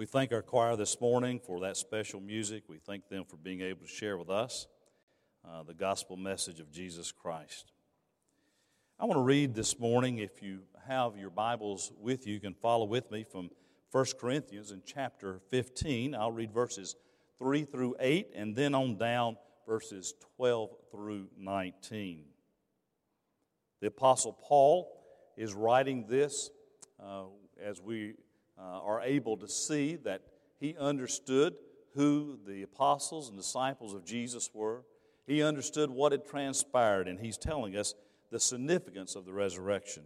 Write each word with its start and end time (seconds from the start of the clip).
We 0.00 0.06
thank 0.06 0.32
our 0.32 0.40
choir 0.40 0.76
this 0.76 0.98
morning 0.98 1.40
for 1.44 1.60
that 1.60 1.76
special 1.76 2.22
music. 2.22 2.62
We 2.68 2.78
thank 2.78 3.10
them 3.10 3.26
for 3.26 3.36
being 3.36 3.60
able 3.60 3.82
to 3.82 3.86
share 3.86 4.16
with 4.16 4.30
us 4.30 4.66
uh, 5.46 5.62
the 5.62 5.74
gospel 5.74 6.16
message 6.16 6.58
of 6.58 6.72
Jesus 6.72 7.12
Christ. 7.12 7.72
I 8.98 9.04
want 9.04 9.18
to 9.18 9.22
read 9.22 9.54
this 9.54 9.78
morning, 9.78 10.16
if 10.16 10.42
you 10.42 10.60
have 10.88 11.18
your 11.18 11.28
Bibles 11.28 11.92
with 12.00 12.26
you, 12.26 12.32
you 12.32 12.40
can 12.40 12.54
follow 12.54 12.86
with 12.86 13.10
me 13.10 13.24
from 13.30 13.50
1 13.92 14.06
Corinthians 14.18 14.70
in 14.70 14.80
chapter 14.86 15.38
15. 15.50 16.14
I'll 16.14 16.32
read 16.32 16.50
verses 16.50 16.96
3 17.38 17.66
through 17.66 17.96
8 18.00 18.30
and 18.34 18.56
then 18.56 18.74
on 18.74 18.96
down 18.96 19.36
verses 19.66 20.14
12 20.38 20.70
through 20.90 21.28
19. 21.36 22.24
The 23.82 23.88
Apostle 23.88 24.32
Paul 24.32 24.90
is 25.36 25.52
writing 25.52 26.06
this 26.08 26.48
uh, 26.98 27.24
as 27.62 27.82
we 27.82 28.14
uh, 28.60 28.80
are 28.80 29.00
able 29.02 29.36
to 29.38 29.48
see 29.48 29.96
that 29.96 30.22
he 30.58 30.76
understood 30.78 31.54
who 31.94 32.38
the 32.46 32.62
apostles 32.62 33.28
and 33.28 33.38
disciples 33.38 33.94
of 33.94 34.04
Jesus 34.04 34.50
were. 34.52 34.84
He 35.26 35.42
understood 35.42 35.90
what 35.90 36.12
had 36.12 36.26
transpired, 36.26 37.08
and 37.08 37.18
he's 37.18 37.38
telling 37.38 37.76
us 37.76 37.94
the 38.30 38.40
significance 38.40 39.16
of 39.16 39.24
the 39.24 39.32
resurrection. 39.32 40.04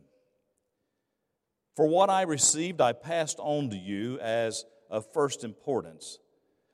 For 1.76 1.86
what 1.86 2.08
I 2.08 2.22
received, 2.22 2.80
I 2.80 2.92
passed 2.92 3.38
on 3.40 3.70
to 3.70 3.76
you 3.76 4.18
as 4.20 4.64
of 4.90 5.12
first 5.12 5.44
importance 5.44 6.18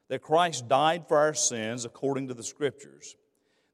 that 0.08 0.20
Christ 0.20 0.68
died 0.68 1.06
for 1.08 1.16
our 1.16 1.34
sins 1.34 1.84
according 1.84 2.28
to 2.28 2.34
the 2.34 2.42
Scriptures, 2.42 3.16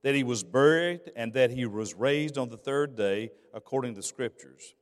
that 0.03 0.15
he 0.15 0.23
was 0.23 0.45
buried, 0.45 1.01
and 1.17 1.33
that 1.33 1.51
he 1.51 1.65
was 1.65 1.95
raised 1.95 2.39
on 2.39 2.51
the 2.51 2.59
third 2.59 2.95
day 2.95 3.31
according 3.55 3.95
to 3.95 4.01
the 4.01 4.07
Scriptures, 4.07 4.75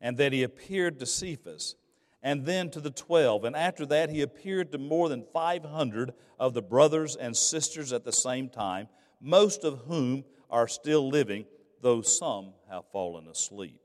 and 0.00 0.18
that 0.18 0.32
he 0.32 0.42
appeared 0.42 0.98
to 0.98 1.06
Cephas, 1.06 1.76
and 2.22 2.44
then 2.44 2.70
to 2.70 2.80
the 2.80 2.90
twelve. 2.90 3.44
And 3.44 3.54
after 3.54 3.86
that, 3.86 4.10
he 4.10 4.22
appeared 4.22 4.72
to 4.72 4.78
more 4.78 5.08
than 5.08 5.24
500 5.32 6.12
of 6.38 6.54
the 6.54 6.62
brothers 6.62 7.16
and 7.16 7.36
sisters 7.36 7.92
at 7.92 8.04
the 8.04 8.12
same 8.12 8.48
time, 8.48 8.88
most 9.20 9.64
of 9.64 9.80
whom 9.86 10.24
are 10.50 10.68
still 10.68 11.08
living, 11.08 11.44
though 11.80 12.02
some 12.02 12.52
have 12.70 12.84
fallen 12.92 13.28
asleep. 13.28 13.80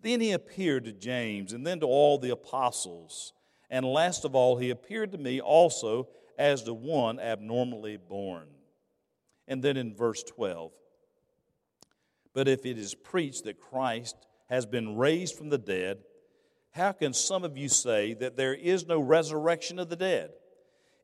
Then 0.00 0.20
he 0.20 0.32
appeared 0.32 0.84
to 0.84 0.92
James, 0.92 1.52
and 1.52 1.66
then 1.66 1.80
to 1.80 1.86
all 1.86 2.18
the 2.18 2.30
apostles. 2.30 3.32
And 3.70 3.84
last 3.84 4.24
of 4.24 4.34
all, 4.34 4.56
he 4.56 4.70
appeared 4.70 5.12
to 5.12 5.18
me 5.18 5.40
also 5.40 6.08
as 6.38 6.62
to 6.62 6.74
one 6.74 7.18
abnormally 7.18 7.96
born. 7.96 8.46
And 9.46 9.62
then 9.62 9.76
in 9.76 9.94
verse 9.94 10.22
12, 10.22 10.72
but 12.34 12.46
if 12.46 12.64
it 12.64 12.78
is 12.78 12.94
preached 12.94 13.44
that 13.44 13.60
Christ 13.60 14.14
has 14.48 14.64
been 14.64 14.96
raised 14.96 15.36
from 15.36 15.48
the 15.48 15.58
dead, 15.58 15.98
how 16.78 16.92
can 16.92 17.12
some 17.12 17.44
of 17.44 17.58
you 17.58 17.68
say 17.68 18.14
that 18.14 18.36
there 18.36 18.54
is 18.54 18.86
no 18.86 19.00
resurrection 19.00 19.78
of 19.78 19.90
the 19.90 19.96
dead? 19.96 20.30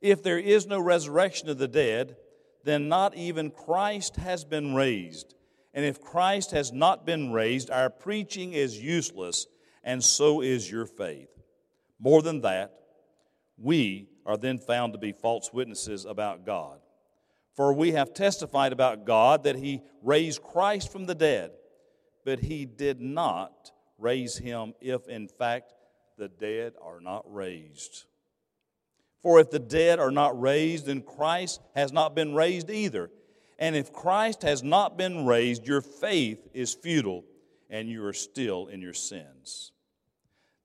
If 0.01 0.23
there 0.23 0.39
is 0.39 0.67
no 0.67 0.81
resurrection 0.81 1.51
of 1.51 1.59
the 1.59 1.69
dead, 1.69 2.17
then 2.65 2.89
not 2.89 3.15
even 3.17 3.51
Christ 3.51 4.17
has 4.17 4.45
been 4.45 4.75
raised. 4.75 5.35
And 5.75 5.85
if 5.85 6.01
Christ 6.01 6.53
has 6.53 6.73
not 6.73 7.05
been 7.05 7.33
raised, 7.33 7.71
our 7.71 7.91
preaching 7.91 8.53
is 8.53 8.81
useless, 8.81 9.47
and 9.83 10.03
so 10.03 10.41
is 10.41 10.71
your 10.71 10.87
faith. 10.87 11.29
More 11.99 12.23
than 12.23 12.41
that, 12.43 12.73
we 13.59 14.09
are 14.25 14.37
then 14.37 14.59
found 14.59 14.93
to 14.93 14.99
be 14.99 15.13
false 15.13 15.53
witnesses 15.53 16.05
about 16.05 16.47
God. 16.47 16.81
For 17.55 17.73
we 17.73 17.93
have 17.93 18.15
testified 18.15 18.73
about 18.73 19.05
God 19.05 19.45
that 19.45 19.57
He 19.57 19.83
raised 20.03 20.43
Christ 20.43 20.91
from 20.91 21.07
the 21.07 21.15
dead, 21.15 21.53
but 22.25 22.41
He 22.41 22.65
did 22.65 23.01
not 23.01 23.71
raise 23.99 24.37
Him 24.37 24.75
if, 24.81 25.09
in 25.09 25.29
fact, 25.29 25.73
the 26.17 26.29
dead 26.29 26.75
are 26.83 27.01
not 27.01 27.25
raised. 27.33 28.05
For 29.23 29.41
if 29.41 29.51
the 29.51 29.59
dead 29.59 29.99
are 29.99 30.11
not 30.11 30.39
raised, 30.39 30.87
then 30.87 31.03
Christ 31.03 31.61
has 31.75 31.93
not 31.93 32.15
been 32.15 32.35
raised 32.35 32.71
either. 32.71 33.11
And 33.59 33.75
if 33.75 33.93
Christ 33.93 34.43
has 34.43 34.63
not 34.63 34.99
been 34.99 35.25
raised, 35.25 35.67
your 35.67 35.81
faith 35.81 36.47
is 36.53 36.75
futile, 36.75 37.25
and 37.71 37.89
you 37.89 38.05
are 38.05 38.13
still 38.13 38.67
in 38.67 38.81
your 38.83 38.93
sins 38.93 39.73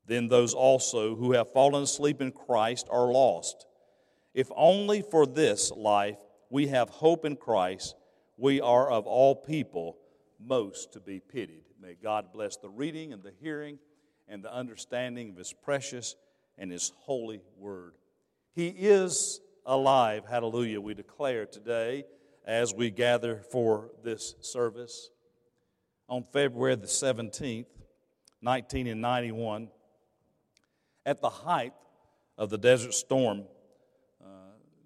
then 0.10 0.28
those 0.28 0.56
also 0.56 1.16
who 1.16 1.34
have 1.34 1.54
fallen 1.54 1.84
asleep 1.84 2.20
in 2.20 2.32
Christ 2.32 2.88
are 2.90 3.12
lost. 3.12 3.68
If 4.34 4.50
only 4.56 5.04
for 5.04 5.26
this 5.28 5.72
life 5.72 6.18
we 6.50 6.68
have 6.68 6.90
hope 6.90 7.26
in 7.26 7.36
Christ, 7.36 7.96
we 8.36 8.60
are 8.60 8.90
of 8.90 9.06
all 9.06 9.36
people 9.36 9.98
most 10.40 10.94
to 10.94 11.00
be 11.00 11.20
pitied. 11.20 11.69
May 11.82 11.96
God 12.02 12.34
bless 12.34 12.58
the 12.58 12.70
reading 12.70 13.14
and 13.14 13.24
the 13.24 13.32
hearing 13.42 13.80
and 14.28 14.44
the 14.44 14.54
understanding 14.54 15.30
of 15.30 15.38
His 15.38 15.54
precious 15.54 16.16
and 16.58 16.72
His 16.72 16.92
holy 16.98 17.42
word. 17.58 17.94
He 18.54 18.68
is 18.68 19.40
alive, 19.66 20.24
hallelujah, 20.30 20.82
we 20.82 20.94
declare 20.94 21.46
today 21.46 22.04
as 22.46 22.74
we 22.74 22.90
gather 22.90 23.38
for 23.52 23.92
this 24.04 24.36
service. 24.42 25.10
On 26.10 26.24
February 26.24 26.76
the 26.76 26.88
17th, 26.88 27.68
1991, 28.42 29.70
at 31.06 31.22
the 31.22 31.30
height 31.30 31.74
of 32.38 32.50
the 32.50 32.58
Desert 32.58 32.94
Storm 32.94 33.44
uh, 34.22 34.28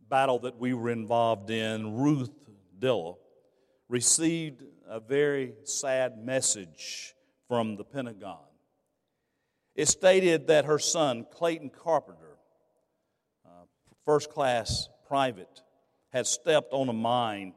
battle 0.10 0.40
that 0.40 0.60
we 0.60 0.74
were 0.76 0.92
involved 0.92 1.50
in, 1.50 1.96
Ruth 1.96 2.32
Dillow 2.78 3.18
received 3.90 4.64
a 4.94 5.00
very 5.00 5.54
sad 5.64 6.24
message 6.24 7.16
from 7.48 7.78
the 7.78 7.84
Pentagon. 7.84 8.46
It 9.74 9.88
stated 9.88 10.46
that 10.48 10.66
her 10.66 10.78
son, 10.78 11.26
Clayton 11.32 11.72
Carpenter, 11.72 12.38
uh, 13.44 13.64
first 14.06 14.30
class 14.30 14.90
private, 15.08 15.64
had 16.10 16.28
stepped 16.28 16.74
on 16.74 16.90
a 16.90 16.94
mine 16.94 17.56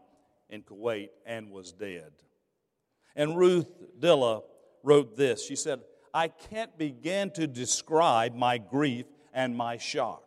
in 0.49 0.63
Kuwait 0.63 1.11
and 1.27 1.51
was 1.51 1.73
dead. 1.73 2.11
And 3.15 3.37
Ruth 3.37 3.69
Dillow 4.01 4.45
wrote 4.83 5.15
this. 5.15 5.45
She 5.45 5.57
said, 5.57 5.81
I 6.15 6.29
can't 6.29 6.79
begin 6.79 7.31
to 7.33 7.47
describe 7.47 8.35
my 8.35 8.57
grief 8.57 9.05
and 9.35 9.55
my 9.55 9.77
shock. 9.77 10.25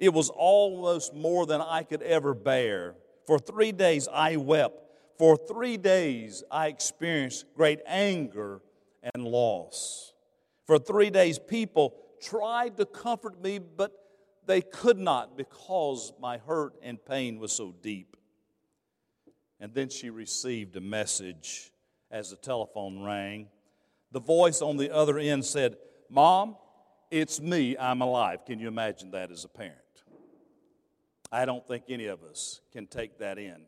It 0.00 0.12
was 0.12 0.28
almost 0.28 1.14
more 1.14 1.46
than 1.46 1.60
I 1.60 1.84
could 1.84 2.02
ever 2.02 2.34
bear. 2.34 2.96
For 3.28 3.38
three 3.38 3.70
days 3.70 4.08
I 4.12 4.34
wept. 4.34 4.88
For 5.20 5.36
three 5.36 5.76
days 5.76 6.42
I 6.50 6.68
experienced 6.68 7.44
great 7.54 7.80
anger 7.84 8.62
and 9.12 9.22
loss. 9.22 10.14
For 10.66 10.78
three 10.78 11.10
days 11.10 11.38
people 11.38 11.94
tried 12.22 12.78
to 12.78 12.86
comfort 12.86 13.38
me, 13.42 13.58
but 13.58 13.92
they 14.46 14.62
could 14.62 14.96
not 14.96 15.36
because 15.36 16.14
my 16.18 16.38
hurt 16.38 16.72
and 16.82 17.04
pain 17.04 17.38
was 17.38 17.52
so 17.52 17.74
deep. 17.82 18.16
And 19.60 19.74
then 19.74 19.90
she 19.90 20.08
received 20.08 20.74
a 20.76 20.80
message 20.80 21.70
as 22.10 22.30
the 22.30 22.36
telephone 22.36 23.02
rang 23.02 23.48
the 24.12 24.20
voice 24.20 24.62
on 24.62 24.78
the 24.78 24.90
other 24.90 25.18
end 25.18 25.44
said, 25.44 25.76
Mom, 26.08 26.56
it's 27.10 27.42
me, 27.42 27.76
I'm 27.76 28.00
alive. 28.00 28.46
Can 28.46 28.58
you 28.58 28.68
imagine 28.68 29.10
that 29.10 29.30
as 29.30 29.44
a 29.44 29.48
parent? 29.48 29.76
I 31.30 31.44
don't 31.44 31.68
think 31.68 31.84
any 31.90 32.06
of 32.06 32.24
us 32.24 32.62
can 32.72 32.86
take 32.86 33.18
that 33.18 33.38
in. 33.38 33.66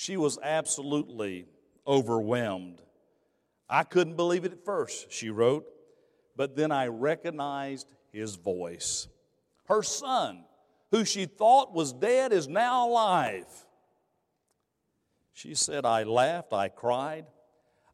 She 0.00 0.16
was 0.16 0.38
absolutely 0.42 1.44
overwhelmed. 1.86 2.80
I 3.68 3.82
couldn't 3.82 4.16
believe 4.16 4.46
it 4.46 4.52
at 4.52 4.64
first, 4.64 5.12
she 5.12 5.28
wrote, 5.28 5.66
but 6.34 6.56
then 6.56 6.72
I 6.72 6.86
recognized 6.86 7.92
his 8.10 8.36
voice. 8.36 9.08
Her 9.66 9.82
son, 9.82 10.46
who 10.90 11.04
she 11.04 11.26
thought 11.26 11.74
was 11.74 11.92
dead, 11.92 12.32
is 12.32 12.48
now 12.48 12.88
alive. 12.88 13.44
She 15.34 15.54
said, 15.54 15.84
I 15.84 16.04
laughed, 16.04 16.54
I 16.54 16.70
cried. 16.70 17.26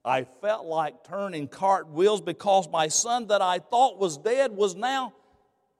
I 0.04 0.28
felt 0.40 0.64
like 0.64 1.02
turning 1.02 1.48
cartwheels 1.48 2.20
because 2.20 2.68
my 2.70 2.86
son 2.86 3.26
that 3.26 3.42
I 3.42 3.58
thought 3.58 3.98
was 3.98 4.16
dead 4.16 4.52
was 4.52 4.76
now 4.76 5.12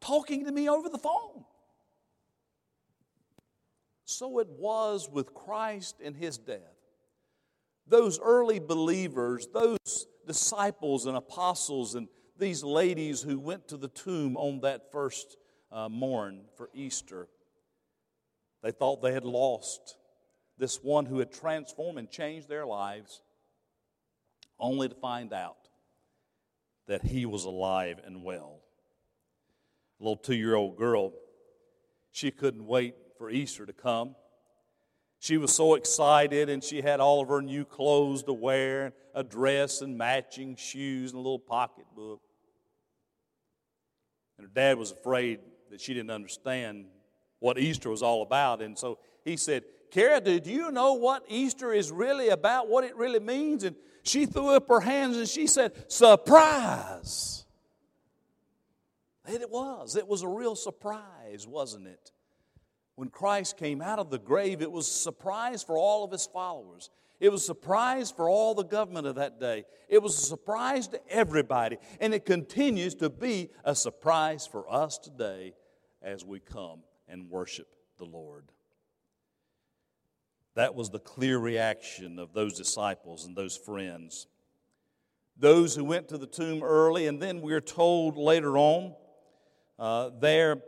talking 0.01 0.45
to 0.47 0.51
me 0.51 0.69
over 0.69 0.89
the 0.89 0.99
phone. 0.99 1.45
So 4.07 4.39
it 4.39 4.49
was 4.49 5.11
with 5.11 5.35
Christ 5.35 5.97
and 6.03 6.17
his 6.17 6.39
death. 6.39 6.61
Those 7.89 8.21
early 8.21 8.61
believers, 8.61 9.49
those 9.53 10.07
disciples 10.27 11.07
and 11.07 11.17
apostles, 11.17 11.97
and 11.97 12.09
these 12.39 12.63
ladies 12.63 13.21
who 13.21 13.39
went 13.39 13.69
to 13.69 13.77
the 13.77 13.89
tomb 13.89 14.37
on 14.37 14.61
that 14.61 14.93
first 14.93 15.37
uh, 15.73 15.89
morn 15.89 16.43
for 16.57 16.71
Easter, 16.73 17.27
they 18.63 18.71
thought 18.71 19.03
they 19.03 19.13
had 19.13 19.25
lost 19.25 19.97
this 20.57 20.83
one 20.83 21.07
who 21.07 21.19
had 21.19 21.33
transformed 21.33 21.99
and 21.99 22.09
changed 22.09 22.49
their 22.49 22.65
lives 22.65 23.23
only 24.61 24.89
to 24.89 24.95
find 24.95 25.33
out 25.33 25.69
that 26.87 27.03
he 27.03 27.27
was 27.27 27.45
alive 27.45 28.01
and 28.05 28.23
well. 28.23 28.61
A 30.01 30.05
little 30.05 30.17
two 30.17 30.37
year 30.37 30.55
old 30.55 30.77
girl, 30.77 31.13
she 32.13 32.31
couldn't 32.31 32.65
wait 32.65 32.95
for 33.19 33.31
Easter 33.31 33.67
to 33.67 33.73
come. 33.73 34.15
She 35.19 35.39
was 35.39 35.55
so 35.55 35.75
excited, 35.75 36.49
and 36.49 36.63
she 36.63 36.83
had 36.83 37.01
all 37.01 37.23
of 37.23 37.29
her 37.29 37.41
new 37.41 37.65
clothes 37.65 38.23
to 38.25 38.33
wear, 38.33 38.93
a 39.15 39.25
dress 39.25 39.81
and 39.81 39.97
matching 39.97 40.57
shoes, 40.57 41.13
and 41.13 41.19
a 41.19 41.23
little 41.23 41.39
pocketbook. 41.39 42.21
And 44.39 44.47
her 44.47 44.53
dad 44.53 44.79
was 44.79 44.93
afraid 44.93 45.41
that 45.71 45.81
she 45.81 45.95
didn't 45.95 46.11
understand 46.11 46.87
what 47.39 47.59
Easter 47.59 47.91
was 47.91 48.03
all 48.03 48.23
about. 48.23 48.61
And 48.61 48.79
so 48.79 48.99
he 49.25 49.37
said, 49.37 49.65
Kara, 49.91 50.21
do 50.21 50.41
you 50.45 50.71
know 50.71 50.95
what 50.95 51.25
Easter 51.29 51.73
is 51.73 51.91
really 51.91 52.29
about, 52.29 52.69
what 52.69 52.85
it 52.85 52.97
really 52.97 53.21
means? 53.21 53.65
And 53.65 53.77
she 54.03 54.27
threw 54.27 54.51
up 54.51 54.69
her 54.69 54.81
hands 54.81 55.17
and 55.17 55.29
she 55.29 55.47
said, 55.47 55.73
Surprise! 55.91 57.45
And 59.25 59.41
it 59.41 59.51
was. 59.51 59.97
It 59.97 60.07
was 60.07 60.23
a 60.23 60.29
real 60.29 60.55
surprise, 60.55 61.47
wasn't 61.47 61.89
it? 61.89 62.13
When 62.97 63.11
Christ 63.11 63.59
came 63.59 63.83
out 63.83 63.99
of 63.99 64.11
the 64.11 64.19
grave, 64.19 64.63
it 64.63 64.73
was 64.73 64.89
a 64.89 64.91
surprise 64.91 65.63
for 65.63 65.77
all 65.77 66.03
of 66.03 66.11
his 66.11 66.27
followers. 66.27 66.91
It 67.21 67.31
was 67.31 67.43
a 67.43 67.47
surprise 67.47 68.11
for 68.11 68.29
all 68.29 68.55
the 68.55 68.65
government 68.65 69.07
of 69.07 69.17
that 69.17 69.39
day. 69.39 69.65
It 69.89 70.03
was 70.03 70.19
a 70.19 70.23
surprise 70.23 70.89
to 70.89 71.01
everybody. 71.09 71.79
And 72.01 72.15
it 72.15 72.25
continues 72.25 72.95
to 72.97 73.11
be 73.11 73.51
a 73.65 73.75
surprise 73.75 74.47
for 74.47 74.71
us 74.73 74.99
today 74.99 75.55
as 76.03 76.25
we 76.25 76.41
come 76.41 76.81
and 77.09 77.31
worship 77.31 77.69
the 77.99 78.05
Lord. 78.05 78.51
That 80.55 80.75
was 80.75 80.89
the 80.89 80.99
clear 80.99 81.39
reaction 81.39 82.19
of 82.19 82.33
those 82.33 82.57
disciples 82.57 83.27
and 83.27 83.37
those 83.37 83.59
friends. 83.59 84.27
Those 85.39 85.75
who 85.75 85.85
went 85.85 86.09
to 86.09 86.19
the 86.19 86.27
tomb 86.27 86.63
early, 86.63 87.07
and 87.07 87.21
then 87.21 87.43
we're 87.43 87.61
told 87.61 88.17
later 88.17 88.57
on 88.57 88.95
uh, 89.79 90.11
there 90.19 90.63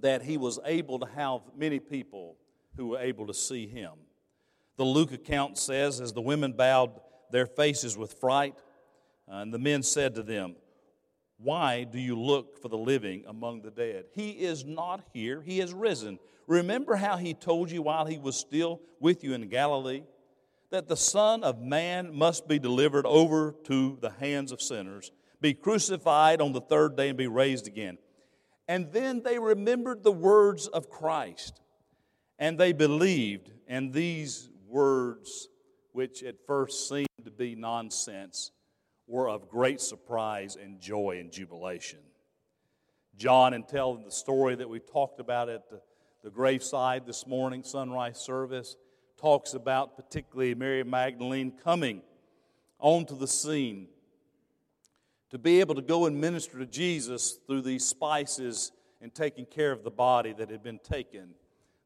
that 0.00 0.22
he 0.22 0.36
was 0.36 0.58
able 0.64 0.98
to 0.98 1.06
have 1.06 1.40
many 1.56 1.78
people 1.78 2.36
who 2.76 2.88
were 2.88 2.98
able 2.98 3.26
to 3.26 3.34
see 3.34 3.66
him. 3.66 3.92
The 4.76 4.84
Luke 4.84 5.12
account 5.12 5.58
says, 5.58 6.00
as 6.00 6.12
the 6.12 6.20
women 6.20 6.52
bowed 6.52 6.92
their 7.30 7.46
faces 7.46 7.96
with 7.96 8.14
fright, 8.14 8.54
uh, 9.30 9.36
and 9.36 9.52
the 9.52 9.58
men 9.58 9.82
said 9.82 10.14
to 10.14 10.22
them, 10.22 10.56
Why 11.38 11.84
do 11.84 11.98
you 11.98 12.18
look 12.18 12.60
for 12.60 12.68
the 12.68 12.78
living 12.78 13.24
among 13.26 13.62
the 13.62 13.70
dead? 13.70 14.06
He 14.12 14.30
is 14.30 14.64
not 14.64 15.02
here, 15.12 15.42
he 15.42 15.58
has 15.58 15.72
risen. 15.72 16.18
Remember 16.46 16.96
how 16.96 17.16
he 17.16 17.34
told 17.34 17.70
you 17.70 17.82
while 17.82 18.06
he 18.06 18.18
was 18.18 18.36
still 18.36 18.80
with 18.98 19.22
you 19.22 19.34
in 19.34 19.48
Galilee 19.48 20.02
that 20.70 20.88
the 20.88 20.96
Son 20.96 21.42
of 21.42 21.60
Man 21.60 22.14
must 22.14 22.48
be 22.48 22.58
delivered 22.58 23.04
over 23.06 23.54
to 23.64 23.98
the 24.00 24.10
hands 24.10 24.52
of 24.52 24.62
sinners, 24.62 25.10
be 25.40 25.52
crucified 25.52 26.40
on 26.40 26.52
the 26.52 26.60
third 26.60 26.96
day, 26.96 27.08
and 27.08 27.18
be 27.18 27.26
raised 27.26 27.66
again. 27.66 27.98
And 28.70 28.92
then 28.92 29.22
they 29.24 29.36
remembered 29.36 30.04
the 30.04 30.12
words 30.12 30.68
of 30.68 30.88
Christ, 30.88 31.60
and 32.38 32.56
they 32.56 32.72
believed, 32.72 33.50
and 33.66 33.92
these 33.92 34.48
words, 34.68 35.48
which 35.90 36.22
at 36.22 36.36
first 36.46 36.88
seemed 36.88 37.08
to 37.24 37.32
be 37.32 37.56
nonsense, 37.56 38.52
were 39.08 39.28
of 39.28 39.48
great 39.48 39.80
surprise 39.80 40.54
and 40.54 40.80
joy 40.80 41.16
and 41.18 41.32
jubilation. 41.32 41.98
John, 43.16 43.54
in 43.54 43.64
telling 43.64 44.04
the 44.04 44.12
story 44.12 44.54
that 44.54 44.68
we 44.68 44.78
talked 44.78 45.18
about 45.18 45.48
at 45.48 45.68
the, 45.68 45.80
the 46.22 46.30
graveside 46.30 47.06
this 47.06 47.26
morning, 47.26 47.64
sunrise 47.64 48.20
service, 48.20 48.76
talks 49.20 49.52
about 49.52 49.96
particularly 49.96 50.54
Mary 50.54 50.84
Magdalene 50.84 51.50
coming 51.50 52.02
onto 52.78 53.18
the 53.18 53.26
scene 53.26 53.88
to 55.30 55.38
be 55.38 55.60
able 55.60 55.74
to 55.76 55.82
go 55.82 56.06
and 56.06 56.20
minister 56.20 56.58
to 56.58 56.66
Jesus 56.66 57.38
through 57.46 57.62
these 57.62 57.84
spices 57.84 58.72
and 59.00 59.14
taking 59.14 59.46
care 59.46 59.72
of 59.72 59.84
the 59.84 59.90
body 59.90 60.32
that 60.32 60.50
had 60.50 60.62
been 60.62 60.80
taken 60.80 61.34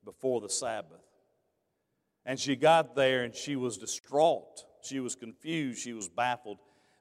before 0.05 0.41
the 0.41 0.49
Sabbath. 0.49 1.01
And 2.27 2.41
she 2.41 2.57
got 2.57 2.97
there 2.97 3.23
and 3.23 3.35
she 3.35 3.55
was 3.55 3.77
distraught. 3.77 4.65
She 4.83 4.99
was 5.01 5.15
confused. 5.15 5.81
She 5.81 5.93
was 5.93 6.09
baffled 6.09 6.59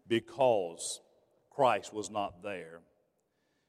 because 0.08 1.02
Christ 1.50 1.94
was 1.94 2.10
not 2.10 2.44
there. 2.44 2.82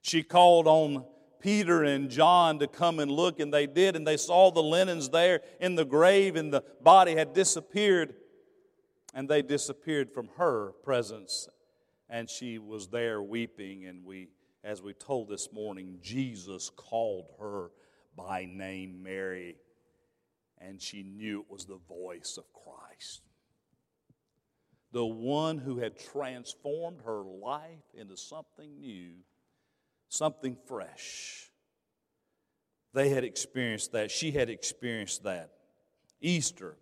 She 0.03 0.23
called 0.23 0.67
on 0.67 1.05
Peter 1.41 1.85
and 1.85 2.11
John 2.11 2.59
to 2.59 2.67
come 2.67 2.99
and 2.99 3.11
look, 3.11 3.39
and 3.39 3.53
they 3.53 3.67
did, 3.67 3.97
and 3.97 4.07
they 4.07 4.17
saw 4.17 4.51
the 4.51 4.63
linens 4.63 5.11
there 5.11 5.43
in 5.61 5.75
the 5.75 5.85
grave, 5.85 6.37
and 6.37 6.53
the 6.53 6.65
body 6.83 7.15
had 7.17 7.35
disappeared, 7.35 8.15
and 9.13 9.29
they 9.29 9.43
disappeared 9.43 10.11
from 10.11 10.29
her 10.37 10.73
presence 10.83 11.49
and 12.15 12.31
she 12.31 12.61
was 12.61 12.87
there 12.87 13.21
weeping. 13.21 13.87
And 13.87 14.05
we, 14.05 14.29
as 14.63 14.81
we 14.81 14.93
told 14.93 15.29
this 15.29 15.53
morning, 15.53 15.99
Jesus 16.01 16.71
called 16.71 17.27
her 17.41 17.73
by 18.17 18.47
name 18.49 19.03
Mary, 19.03 19.57
and 20.59 20.81
she 20.81 21.03
knew 21.03 21.41
it 21.41 21.51
was 21.51 21.65
the 21.65 21.81
voice 21.89 22.39
of 22.39 22.45
Christ. 22.53 23.23
The 24.93 25.05
one 25.05 25.59
who 25.59 25.79
had 25.79 25.99
transformed 25.99 27.01
her 27.05 27.25
life 27.25 27.83
into 27.95 28.17
something 28.17 28.81
new, 28.81 29.15
something 30.09 30.57
fresh. 30.69 31.51
They 32.93 33.09
had 33.09 33.25
experienced 33.25 33.91
that. 33.91 34.13
She 34.13 34.31
had 34.31 34.49
experienced 34.49 35.25
that. 35.25 35.51
Easter, 36.21 36.77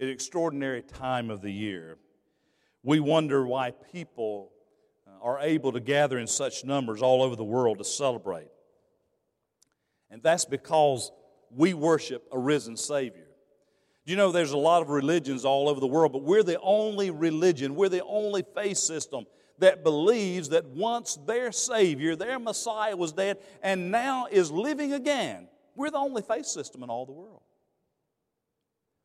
an 0.00 0.08
extraordinary 0.08 0.82
time 0.82 1.30
of 1.30 1.42
the 1.42 1.52
year. 1.52 1.96
We 2.82 2.98
wonder 2.98 3.46
why 3.46 3.70
people 3.70 4.50
are 5.24 5.40
able 5.40 5.72
to 5.72 5.80
gather 5.80 6.18
in 6.18 6.26
such 6.26 6.64
numbers 6.64 7.00
all 7.00 7.22
over 7.22 7.34
the 7.34 7.42
world 7.42 7.78
to 7.78 7.84
celebrate. 7.84 8.48
And 10.10 10.22
that's 10.22 10.44
because 10.44 11.10
we 11.50 11.72
worship 11.72 12.28
a 12.30 12.38
risen 12.38 12.76
Savior. 12.76 13.26
You 14.04 14.16
know, 14.16 14.32
there's 14.32 14.52
a 14.52 14.58
lot 14.58 14.82
of 14.82 14.90
religions 14.90 15.46
all 15.46 15.70
over 15.70 15.80
the 15.80 15.86
world, 15.86 16.12
but 16.12 16.22
we're 16.22 16.42
the 16.42 16.60
only 16.60 17.10
religion, 17.10 17.74
we're 17.74 17.88
the 17.88 18.04
only 18.04 18.44
faith 18.54 18.76
system 18.76 19.24
that 19.60 19.82
believes 19.82 20.50
that 20.50 20.66
once 20.66 21.18
their 21.26 21.52
Savior, 21.52 22.16
their 22.16 22.38
Messiah 22.38 22.94
was 22.94 23.12
dead 23.12 23.38
and 23.62 23.90
now 23.90 24.26
is 24.30 24.50
living 24.50 24.92
again. 24.92 25.48
We're 25.74 25.90
the 25.90 25.96
only 25.96 26.20
faith 26.20 26.44
system 26.44 26.82
in 26.82 26.90
all 26.90 27.06
the 27.06 27.12
world. 27.12 27.40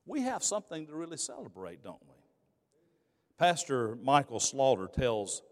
We 0.06 0.22
have 0.24 0.44
something 0.44 0.88
to 0.88 0.96
really 0.96 1.18
celebrate, 1.18 1.82
don't 1.82 2.02
we? 2.02 2.16
Pastor 3.38 3.96
Michael 4.04 4.42
Slaughter 4.42 4.88
tells 4.88 5.44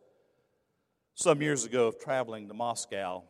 some 1.18 1.42
years 1.42 1.66
ago 1.66 1.88
of 1.88 1.98
traveling 1.98 2.48
to 2.48 2.54
Moscow 2.54 3.24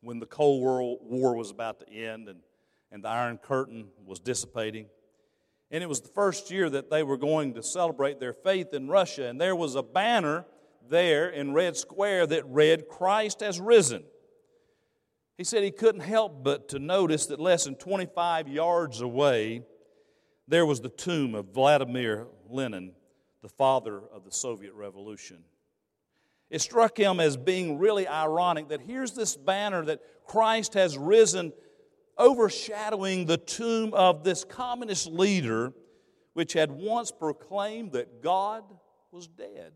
when 0.00 0.18
the 0.18 0.26
Cold 0.26 0.60
War 1.00 1.36
was 1.36 1.52
about 1.52 1.78
to 1.78 1.88
end 1.88 2.28
and, 2.28 2.40
and 2.90 3.04
the 3.04 3.08
Iron 3.08 3.38
Curtain 3.38 3.86
was 4.04 4.18
dissipating. 4.18 4.86
And 5.70 5.80
it 5.80 5.88
was 5.88 6.00
the 6.00 6.08
first 6.08 6.50
year 6.50 6.68
that 6.68 6.90
they 6.90 7.04
were 7.04 7.16
going 7.16 7.54
to 7.54 7.62
celebrate 7.62 8.18
their 8.18 8.32
faith 8.32 8.74
in 8.74 8.88
Russia. 8.88 9.28
And 9.28 9.40
there 9.40 9.54
was 9.54 9.76
a 9.76 9.82
banner 9.82 10.44
there 10.88 11.28
in 11.28 11.52
Red 11.52 11.76
Square 11.76 12.26
that 12.28 12.44
read, 12.46 12.88
Christ 12.88 13.42
has 13.42 13.60
risen. 13.60 14.02
He 15.38 15.44
said 15.44 15.62
he 15.62 15.70
couldn't 15.70 16.00
help 16.00 16.42
but 16.42 16.68
to 16.70 16.80
notice 16.80 17.26
that 17.26 17.38
less 17.38 17.62
than 17.62 17.76
25 17.76 18.48
yards 18.48 19.00
away, 19.00 19.62
there 20.48 20.66
was 20.66 20.80
the 20.80 20.88
tomb 20.88 21.36
of 21.36 21.46
Vladimir 21.54 22.26
Lenin, 22.50 22.90
the 23.40 23.48
father 23.48 24.00
of 24.12 24.24
the 24.24 24.32
Soviet 24.32 24.74
Revolution. 24.74 25.44
It 26.54 26.60
struck 26.60 26.96
him 26.96 27.18
as 27.18 27.36
being 27.36 27.80
really 27.80 28.06
ironic 28.06 28.68
that 28.68 28.80
here's 28.80 29.10
this 29.10 29.36
banner 29.36 29.84
that 29.86 29.98
Christ 30.24 30.74
has 30.74 30.96
risen, 30.96 31.52
overshadowing 32.16 33.26
the 33.26 33.38
tomb 33.38 33.92
of 33.92 34.22
this 34.22 34.44
communist 34.44 35.08
leader, 35.08 35.72
which 36.34 36.52
had 36.52 36.70
once 36.70 37.10
proclaimed 37.10 37.90
that 37.94 38.22
God 38.22 38.62
was 39.10 39.26
dead. 39.26 39.72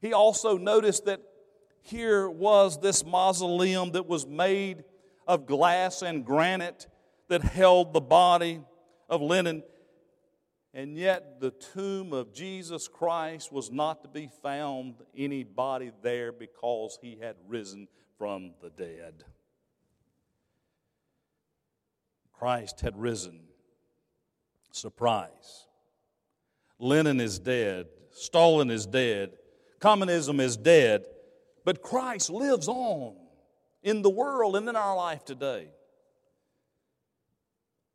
He 0.00 0.12
also 0.12 0.58
noticed 0.58 1.04
that 1.04 1.20
here 1.82 2.28
was 2.28 2.80
this 2.80 3.04
mausoleum 3.04 3.92
that 3.92 4.08
was 4.08 4.26
made 4.26 4.82
of 5.28 5.46
glass 5.46 6.02
and 6.02 6.26
granite 6.26 6.88
that 7.28 7.42
held 7.42 7.92
the 7.92 8.00
body 8.00 8.62
of 9.08 9.22
Lenin 9.22 9.62
and 10.76 10.98
yet, 10.98 11.38
the 11.38 11.52
tomb 11.52 12.12
of 12.12 12.34
Jesus 12.34 12.88
Christ 12.88 13.52
was 13.52 13.70
not 13.70 14.02
to 14.02 14.08
be 14.08 14.28
found 14.42 14.96
anybody 15.16 15.92
there 16.02 16.32
because 16.32 16.98
he 17.00 17.16
had 17.20 17.36
risen 17.46 17.86
from 18.18 18.54
the 18.60 18.70
dead. 18.70 19.22
Christ 22.32 22.80
had 22.80 23.00
risen. 23.00 23.42
Surprise. 24.72 25.68
Lenin 26.80 27.20
is 27.20 27.38
dead. 27.38 27.86
Stalin 28.10 28.68
is 28.68 28.84
dead. 28.84 29.30
Communism 29.78 30.40
is 30.40 30.56
dead. 30.56 31.04
But 31.64 31.82
Christ 31.82 32.30
lives 32.30 32.66
on 32.66 33.14
in 33.84 34.02
the 34.02 34.10
world 34.10 34.56
and 34.56 34.68
in 34.68 34.74
our 34.74 34.96
life 34.96 35.24
today. 35.24 35.68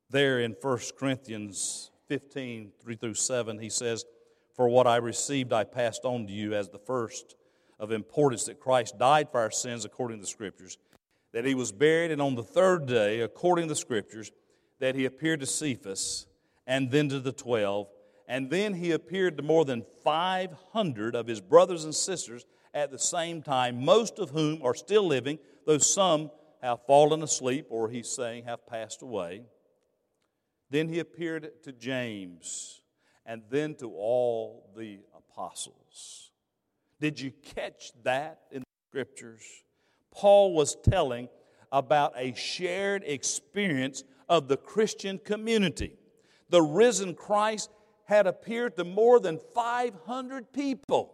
There 0.09 0.39
in 0.39 0.55
1 0.61 0.79
Corinthians 0.97 1.88
15, 2.09 2.71
3 2.81 2.95
through 2.95 3.13
7, 3.13 3.59
he 3.59 3.69
says, 3.69 4.03
For 4.55 4.67
what 4.67 4.87
I 4.87 4.97
received, 4.97 5.53
I 5.53 5.63
passed 5.63 6.03
on 6.03 6.25
to 6.25 6.33
you 6.33 6.53
as 6.53 6.67
the 6.67 6.79
first 6.79 7.35
of 7.79 7.91
importance 7.91 8.45
that 8.45 8.59
Christ 8.59 8.97
died 8.97 9.29
for 9.31 9.39
our 9.39 9.51
sins 9.51 9.85
according 9.85 10.17
to 10.17 10.21
the 10.21 10.27
Scriptures, 10.27 10.77
that 11.31 11.45
he 11.45 11.53
was 11.55 11.71
buried, 11.71 12.11
and 12.11 12.21
on 12.21 12.35
the 12.35 12.43
third 12.43 12.87
day, 12.87 13.21
according 13.21 13.65
to 13.65 13.69
the 13.69 13.75
Scriptures, 13.75 14.31
that 14.79 14.95
he 14.95 15.05
appeared 15.05 15.39
to 15.39 15.45
Cephas, 15.45 16.25
and 16.65 16.91
then 16.91 17.09
to 17.09 17.19
the 17.19 17.31
twelve, 17.31 17.87
and 18.27 18.49
then 18.49 18.73
he 18.73 18.91
appeared 18.91 19.37
to 19.37 19.43
more 19.43 19.63
than 19.63 19.85
500 20.03 21.15
of 21.15 21.27
his 21.27 21.41
brothers 21.41 21.83
and 21.83 21.93
sisters 21.93 22.45
at 22.73 22.91
the 22.91 22.99
same 22.99 23.41
time, 23.41 23.83
most 23.83 24.19
of 24.19 24.31
whom 24.31 24.61
are 24.63 24.75
still 24.75 25.05
living, 25.07 25.39
though 25.65 25.77
some 25.77 26.31
have 26.61 26.85
fallen 26.85 27.23
asleep, 27.23 27.67
or 27.69 27.89
he's 27.89 28.09
saying 28.09 28.45
have 28.45 28.65
passed 28.67 29.01
away. 29.01 29.43
Then 30.69 30.89
he 30.89 30.99
appeared 30.99 31.49
to 31.63 31.71
James, 31.71 32.81
and 33.25 33.41
then 33.49 33.75
to 33.75 33.91
all 33.91 34.71
the 34.75 34.99
apostles. 35.15 36.31
Did 36.99 37.19
you 37.19 37.31
catch 37.55 37.91
that 38.03 38.41
in 38.51 38.59
the 38.59 38.65
scriptures? 38.89 39.43
Paul 40.11 40.53
was 40.53 40.75
telling 40.83 41.29
about 41.71 42.13
a 42.17 42.33
shared 42.33 43.03
experience 43.05 44.03
of 44.27 44.47
the 44.47 44.57
Christian 44.57 45.17
community. 45.17 45.93
The 46.49 46.61
risen 46.61 47.15
Christ 47.15 47.69
had 48.05 48.27
appeared 48.27 48.75
to 48.77 48.83
more 48.83 49.19
than 49.19 49.39
500 49.53 50.51
people. 50.51 51.13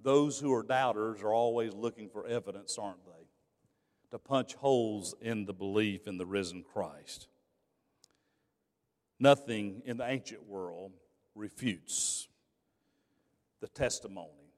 Those 0.00 0.38
who 0.38 0.52
are 0.52 0.62
doubters 0.62 1.22
are 1.22 1.32
always 1.32 1.72
looking 1.72 2.10
for 2.10 2.26
evidence, 2.26 2.76
aren't 2.78 3.04
they? 3.06 3.21
To 4.12 4.18
punch 4.18 4.54
holes 4.54 5.14
in 5.20 5.46
the 5.46 5.54
belief 5.54 6.06
in 6.06 6.18
the 6.18 6.26
risen 6.26 6.62
Christ. 6.62 7.28
Nothing 9.18 9.82
in 9.86 9.96
the 9.96 10.06
ancient 10.06 10.46
world 10.46 10.92
refutes 11.34 12.28
the 13.60 13.68
testimony 13.68 14.52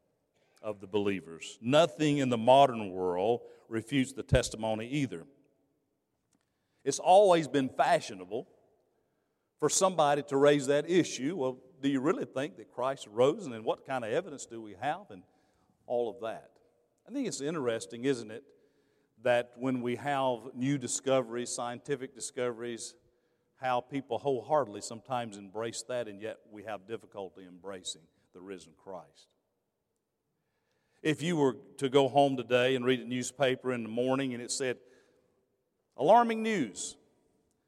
of 0.61 0.81
the 0.81 0.89
believers. 0.89 1.57
Nothing 1.63 2.19
in 2.19 2.31
the 2.31 2.39
modern 2.39 2.91
world 2.91 3.43
refutes 3.69 4.13
the 4.13 4.25
testimony 4.25 4.89
either. 4.89 5.25
It's 6.85 6.99
always 6.99 7.47
been 7.47 7.69
fashionable 7.69 8.49
for 9.61 9.69
somebody 9.69 10.23
to 10.25 10.37
raise 10.37 10.67
that 10.67 10.91
issue. 10.91 11.37
Well, 11.37 11.59
do 11.81 11.89
you 11.89 12.01
really 12.01 12.25
think 12.25 12.57
that 12.57 12.73
Christ 12.73 13.07
rose? 13.09 13.45
And 13.45 13.55
then 13.55 13.63
what 13.63 13.87
kind 13.87 14.05
of 14.05 14.11
evidence 14.11 14.47
do 14.47 14.61
we 14.61 14.75
have? 14.81 15.11
And 15.11 15.23
all 15.87 16.11
of 16.11 16.21
that. 16.23 16.51
I 17.09 17.13
think 17.13 17.29
it's 17.29 17.41
interesting, 17.41 18.05
isn't 18.05 18.33
it, 18.33 18.43
that 19.25 19.53
when 19.57 19.81
we 19.81 19.97
have 19.97 20.39
new 20.55 20.79
discoveries, 20.79 21.51
scientific 21.51 22.15
discoveries, 22.15 22.95
how 23.57 23.81
people 23.81 24.19
wholeheartedly 24.19 24.83
sometimes 24.83 25.39
embrace 25.39 25.83
that, 25.89 26.09
and 26.09 26.21
yet 26.21 26.37
we 26.53 26.63
have 26.63 26.87
difficulty 26.87 27.43
embracing 27.49 28.03
the 28.35 28.41
risen 28.41 28.73
Christ. 28.77 29.29
If 31.03 31.23
you 31.23 31.37
were 31.37 31.57
to 31.79 31.89
go 31.89 32.09
home 32.09 32.37
today 32.37 32.77
and 32.77 32.85
read 32.85 33.01
a 33.01 33.05
newspaper 33.05 33.73
in 33.73 33.83
the 33.83 33.89
morning 33.89 34.35
and 34.35 34.43
it 34.43 34.51
said, 34.51 34.77
Alarming 35.97 36.43
news. 36.43 36.97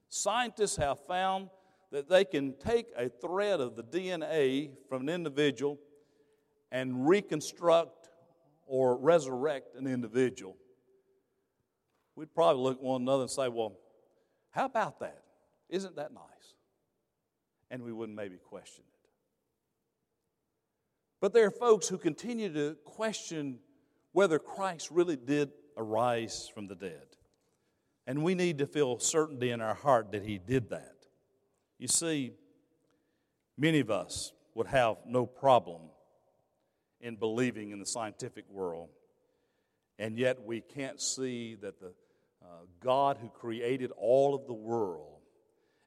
Scientists 0.09 0.77
have 0.77 0.99
found 1.07 1.49
that 1.93 2.09
they 2.09 2.25
can 2.25 2.55
take 2.55 2.87
a 2.97 3.09
thread 3.09 3.61
of 3.61 3.77
the 3.77 3.83
DNA 3.83 4.71
from 4.89 5.03
an 5.03 5.09
individual 5.09 5.79
and 6.73 7.09
reconstruct 7.09 8.09
or 8.67 8.97
resurrect 8.97 9.77
an 9.77 9.87
individual. 9.87 10.57
We'd 12.17 12.35
probably 12.35 12.63
look 12.63 12.79
at 12.79 12.83
one 12.83 13.03
another 13.03 13.23
and 13.23 13.31
say, 13.31 13.49
Well, 13.49 13.77
how 14.51 14.65
about 14.65 15.01
that? 15.01 15.23
Isn't 15.69 15.97
that 15.97 16.13
nice? 16.13 16.23
And 17.71 17.83
we 17.83 17.93
wouldn't 17.93 18.17
maybe 18.17 18.37
question 18.37 18.85
it. 18.89 19.09
But 21.21 21.33
there 21.33 21.47
are 21.47 21.51
folks 21.51 21.89
who 21.89 21.99
continue 21.99 22.53
to 22.53 22.77
question 22.85 23.59
whether 24.13 24.39
Christ 24.39 24.91
really 24.91 25.17
did 25.17 25.51
arise 25.77 26.51
from 26.55 26.69
the 26.69 26.75
dead. 26.75 27.05
And 28.07 28.23
we 28.23 28.35
need 28.35 28.59
to 28.59 28.67
feel 28.67 28.99
certainty 28.99 29.51
in 29.51 29.61
our 29.61 29.75
heart 29.75 30.13
that 30.13 30.23
He 30.23 30.39
did 30.39 30.71
that. 30.71 30.95
You 31.79 31.89
see, 31.89 32.33
many 33.59 33.81
of 33.81 33.91
us 33.91 34.33
would 34.55 34.69
have 34.69 34.97
no 35.07 35.27
problem 35.27 35.83
in 37.01 37.17
believing 37.17 37.73
in 37.73 37.79
the 37.79 37.87
scientific 37.87 38.45
world, 38.49 38.89
and 39.99 40.19
yet 40.19 40.43
we 40.43 40.63
can't 40.63 41.01
see 41.01 41.57
that 41.57 41.79
the 41.79 41.93
Uh, 42.47 42.67
God 42.81 43.19
who 43.21 43.29
created 43.29 43.91
all 43.97 44.35
of 44.35 44.47
the 44.47 44.55
world 44.55 45.21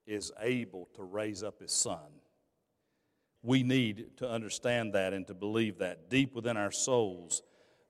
is 0.05 0.31
able 0.41 0.89
to 0.95 1.03
raise 1.03 1.41
up 1.41 1.61
His 1.61 1.71
Son. 1.71 1.99
We 3.41 3.63
need 3.63 4.17
to 4.17 4.29
understand 4.29 4.93
that 4.93 5.13
and 5.13 5.25
to 5.27 5.33
believe 5.33 5.77
that 5.77 6.09
deep 6.09 6.35
within 6.35 6.57
our 6.57 6.71
souls, 6.71 7.41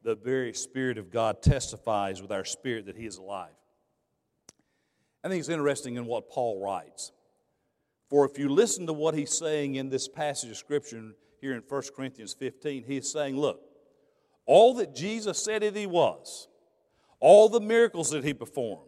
the 0.03 0.15
very 0.15 0.53
Spirit 0.53 0.99
of 0.99 1.09
God 1.09 1.41
testifies 1.41 2.21
with 2.21 2.31
our 2.31 2.45
spirit 2.45 2.85
that 2.85 2.95
He 2.95 3.05
is 3.07 3.17
alive. 3.17 3.49
I 5.23 5.29
think 5.29 5.39
it's 5.39 5.49
interesting 5.49 5.95
in 5.95 6.05
what 6.05 6.29
Paul 6.29 6.63
writes. 6.63 7.11
For 8.09 8.25
if 8.25 8.37
you 8.37 8.49
listen 8.49 8.87
to 8.87 8.93
what 8.93 9.13
he's 9.13 9.35
saying 9.35 9.75
in 9.75 9.89
this 9.89 10.07
passage 10.07 10.49
of 10.49 10.57
Scripture 10.57 11.13
here 11.41 11.53
in 11.53 11.61
1 11.67 11.81
Corinthians 11.95 12.33
15, 12.33 12.83
he's 12.83 13.11
saying, 13.11 13.37
Look, 13.37 13.61
all 14.45 14.73
that 14.75 14.95
Jesus 14.95 15.43
said 15.43 15.61
that 15.61 15.75
he 15.75 15.85
was, 15.85 16.47
all 17.19 17.49
the 17.49 17.59
miracles 17.59 18.11
that 18.11 18.23
he 18.23 18.33
performed, 18.33 18.87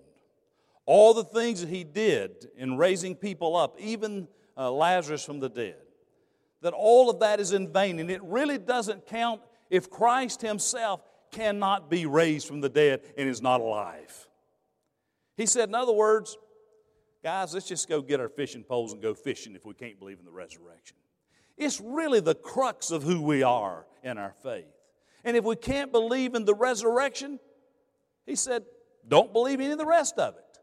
all 0.86 1.14
the 1.14 1.24
things 1.24 1.62
that 1.62 1.70
he 1.70 1.84
did 1.84 2.50
in 2.56 2.78
raising 2.78 3.16
people 3.16 3.56
up, 3.56 3.80
even 3.80 4.28
uh, 4.58 4.72
Lazarus 4.72 5.24
from 5.24 5.40
the 5.40 5.50
dead, 5.50 5.76
that 6.62 6.74
all 6.74 7.10
of 7.10 7.20
that 7.20 7.40
is 7.40 7.52
in 7.52 7.72
vain. 7.72 8.00
And 8.00 8.10
it 8.10 8.22
really 8.24 8.58
doesn't 8.58 9.08
count 9.08 9.42
if 9.70 9.90
Christ 9.90 10.42
himself 10.42 11.02
cannot 11.32 11.90
be 11.90 12.06
raised 12.06 12.48
from 12.48 12.62
the 12.62 12.70
dead 12.70 13.02
and 13.18 13.30
is 13.30 13.42
not 13.42 13.62
alive. 13.62 14.28
He 15.38 15.46
said, 15.46 15.70
in 15.70 15.76
other 15.76 15.94
words, 15.94 16.38
guys, 17.24 17.54
let's 17.54 17.68
just 17.68 17.88
go 17.88 18.02
get 18.02 18.20
our 18.20 18.30
fishing 18.30 18.64
poles 18.64 18.94
and 18.94 19.02
go 19.02 19.14
fishing 19.14 19.56
if 19.56 19.66
we 19.66 19.74
can't 19.74 19.98
believe 19.98 20.20
in 20.20 20.26
the 20.26 20.32
resurrection. 20.32 20.98
It's 21.58 21.80
really 21.80 22.20
the 22.20 22.36
crux 22.36 22.92
of 22.92 23.04
who 23.04 23.22
we 23.22 23.44
are 23.44 23.86
in 24.04 24.18
our 24.18 24.34
faith. 24.44 24.66
And 25.24 25.38
if 25.38 25.44
we 25.44 25.56
can't 25.56 25.92
believe 25.92 26.36
in 26.36 26.46
the 26.46 26.56
resurrection, 26.56 27.40
he 28.26 28.36
said, 28.36 28.64
don't 29.08 29.34
believe 29.34 29.60
any 29.60 29.72
of 29.72 29.78
the 29.78 29.86
rest 29.86 30.18
of 30.18 30.36
it. 30.36 30.60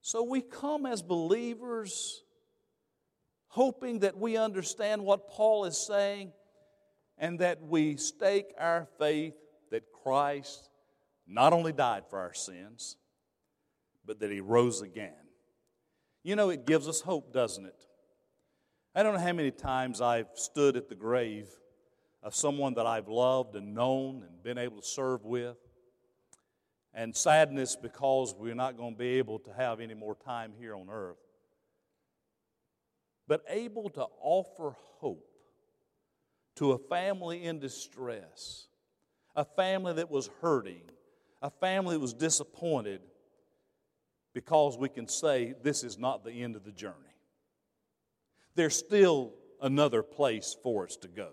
So 0.00 0.22
we 0.22 0.40
come 0.40 0.86
as 0.86 1.02
believers 1.02 2.22
hoping 3.48 4.00
that 4.00 4.16
we 4.16 4.36
understand 4.36 5.02
what 5.02 5.28
Paul 5.28 5.64
is 5.64 5.76
saying 5.76 6.32
and 7.18 7.38
that 7.40 7.62
we 7.62 7.96
stake 7.96 8.52
our 8.58 8.88
faith 8.98 9.34
that 9.70 9.92
Christ 9.92 10.70
not 11.26 11.52
only 11.52 11.72
died 11.72 12.04
for 12.08 12.18
our 12.18 12.32
sins, 12.32 12.96
but 14.06 14.20
that 14.20 14.30
he 14.30 14.40
rose 14.40 14.80
again. 14.80 15.12
You 16.22 16.36
know, 16.36 16.50
it 16.50 16.66
gives 16.66 16.88
us 16.88 17.00
hope, 17.00 17.32
doesn't 17.32 17.66
it? 17.66 17.86
I 18.94 19.02
don't 19.02 19.14
know 19.14 19.20
how 19.20 19.32
many 19.32 19.50
times 19.50 20.00
I've 20.00 20.30
stood 20.34 20.76
at 20.76 20.88
the 20.88 20.94
grave 20.94 21.48
of 22.22 22.34
someone 22.34 22.74
that 22.74 22.86
I've 22.86 23.08
loved 23.08 23.54
and 23.54 23.74
known 23.74 24.24
and 24.26 24.42
been 24.42 24.58
able 24.58 24.80
to 24.80 24.86
serve 24.86 25.24
with, 25.24 25.56
and 26.98 27.14
sadness 27.14 27.76
because 27.76 28.34
we're 28.36 28.56
not 28.56 28.76
going 28.76 28.92
to 28.92 28.98
be 28.98 29.18
able 29.18 29.38
to 29.38 29.52
have 29.52 29.78
any 29.78 29.94
more 29.94 30.16
time 30.16 30.52
here 30.58 30.74
on 30.74 30.88
earth, 30.90 31.16
but 33.28 33.44
able 33.48 33.88
to 33.88 34.04
offer 34.20 34.74
hope 34.98 35.30
to 36.56 36.72
a 36.72 36.78
family 36.78 37.44
in 37.44 37.60
distress, 37.60 38.66
a 39.36 39.44
family 39.44 39.92
that 39.92 40.10
was 40.10 40.28
hurting, 40.42 40.82
a 41.40 41.50
family 41.50 41.94
that 41.94 42.00
was 42.00 42.14
disappointed 42.14 43.00
because 44.34 44.76
we 44.76 44.88
can 44.88 45.06
say 45.06 45.54
this 45.62 45.84
is 45.84 45.98
not 45.98 46.24
the 46.24 46.42
end 46.42 46.56
of 46.56 46.64
the 46.64 46.72
journey. 46.72 46.94
There's 48.56 48.74
still 48.74 49.34
another 49.62 50.02
place 50.02 50.56
for 50.64 50.86
us 50.86 50.96
to 50.96 51.08
go. 51.08 51.30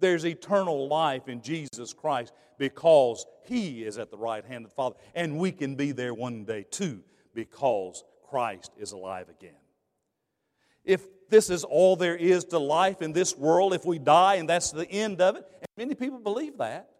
There's 0.00 0.24
eternal 0.24 0.88
life 0.88 1.28
in 1.28 1.42
Jesus 1.42 1.92
Christ 1.92 2.32
because 2.58 3.26
He 3.44 3.84
is 3.84 3.98
at 3.98 4.10
the 4.10 4.16
right 4.16 4.44
hand 4.44 4.64
of 4.64 4.70
the 4.70 4.74
Father. 4.74 4.96
And 5.14 5.38
we 5.38 5.52
can 5.52 5.76
be 5.76 5.92
there 5.92 6.14
one 6.14 6.44
day 6.44 6.64
too 6.68 7.02
because 7.34 8.02
Christ 8.28 8.72
is 8.78 8.92
alive 8.92 9.28
again. 9.28 9.54
If 10.84 11.02
this 11.28 11.50
is 11.50 11.62
all 11.64 11.96
there 11.96 12.16
is 12.16 12.44
to 12.46 12.58
life 12.58 13.02
in 13.02 13.12
this 13.12 13.36
world, 13.36 13.74
if 13.74 13.84
we 13.84 13.98
die 13.98 14.36
and 14.36 14.48
that's 14.48 14.72
the 14.72 14.90
end 14.90 15.20
of 15.20 15.36
it, 15.36 15.44
and 15.52 15.68
many 15.76 15.94
people 15.94 16.18
believe 16.18 16.58
that, 16.58 16.90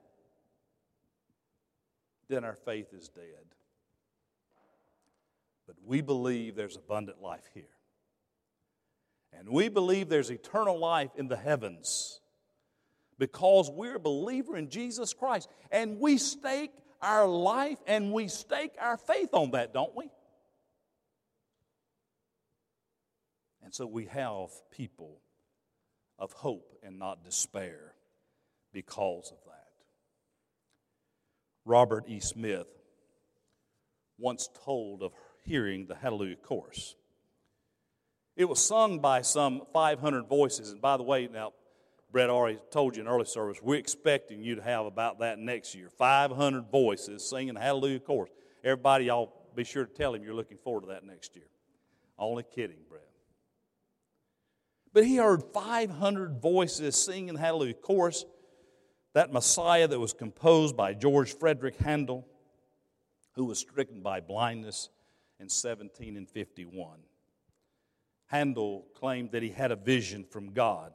then 2.28 2.44
our 2.44 2.54
faith 2.54 2.92
is 2.92 3.08
dead. 3.08 3.24
But 5.66 5.76
we 5.84 6.00
believe 6.00 6.54
there's 6.54 6.76
abundant 6.76 7.22
life 7.22 7.48
here. 7.54 7.64
And 9.32 9.48
we 9.48 9.68
believe 9.68 10.08
there's 10.08 10.30
eternal 10.30 10.78
life 10.78 11.10
in 11.16 11.28
the 11.28 11.36
heavens 11.36 12.19
because 13.20 13.70
we're 13.70 13.96
a 13.96 14.00
believer 14.00 14.56
in 14.56 14.70
Jesus 14.70 15.12
Christ. 15.12 15.48
And 15.70 16.00
we 16.00 16.16
stake 16.16 16.72
our 17.02 17.28
life 17.28 17.78
and 17.86 18.12
we 18.12 18.26
stake 18.26 18.72
our 18.80 18.96
faith 18.96 19.28
on 19.32 19.52
that, 19.52 19.72
don't 19.74 19.94
we? 19.94 20.10
And 23.62 23.74
so 23.74 23.86
we 23.86 24.06
have 24.06 24.48
people 24.72 25.20
of 26.18 26.32
hope 26.32 26.74
and 26.82 26.98
not 26.98 27.22
despair 27.22 27.94
because 28.72 29.30
of 29.30 29.38
that. 29.44 29.68
Robert 31.66 32.04
E. 32.08 32.20
Smith 32.20 32.66
once 34.18 34.48
told 34.64 35.02
of 35.02 35.12
hearing 35.44 35.86
the 35.86 35.94
Hallelujah 35.94 36.36
Chorus. 36.36 36.94
It 38.34 38.46
was 38.46 38.64
sung 38.64 39.00
by 39.00 39.20
some 39.20 39.62
500 39.74 40.26
voices. 40.26 40.70
And 40.70 40.80
by 40.80 40.96
the 40.96 41.02
way, 41.02 41.28
now, 41.30 41.52
Brett 42.12 42.28
already 42.28 42.58
told 42.70 42.96
you 42.96 43.02
in 43.02 43.08
early 43.08 43.24
service, 43.24 43.58
we're 43.62 43.76
expecting 43.76 44.42
you 44.42 44.56
to 44.56 44.62
have 44.62 44.86
about 44.86 45.20
that 45.20 45.38
next 45.38 45.74
year 45.74 45.88
500 45.90 46.70
voices 46.70 47.28
singing 47.28 47.54
Hallelujah 47.54 48.00
Chorus. 48.00 48.30
Everybody, 48.64 49.06
y'all 49.06 49.32
be 49.54 49.64
sure 49.64 49.84
to 49.84 49.92
tell 49.92 50.14
him 50.14 50.24
you're 50.24 50.34
looking 50.34 50.58
forward 50.58 50.82
to 50.82 50.86
that 50.88 51.04
next 51.04 51.36
year. 51.36 51.46
Only 52.18 52.42
kidding, 52.42 52.78
Brett. 52.88 53.06
But 54.92 55.04
he 55.04 55.16
heard 55.16 55.42
500 55.54 56.40
voices 56.40 56.96
singing 56.96 57.36
Hallelujah 57.36 57.74
Chorus, 57.74 58.24
that 59.14 59.32
Messiah 59.32 59.88
that 59.88 59.98
was 59.98 60.12
composed 60.12 60.76
by 60.76 60.94
George 60.94 61.36
Frederick 61.36 61.76
Handel, 61.76 62.26
who 63.34 63.44
was 63.44 63.58
stricken 63.58 64.02
by 64.02 64.20
blindness 64.20 64.88
in 65.38 65.44
1751. 65.44 66.98
Handel 68.26 68.86
claimed 68.94 69.32
that 69.32 69.42
he 69.42 69.50
had 69.50 69.72
a 69.72 69.76
vision 69.76 70.24
from 70.24 70.52
God, 70.52 70.92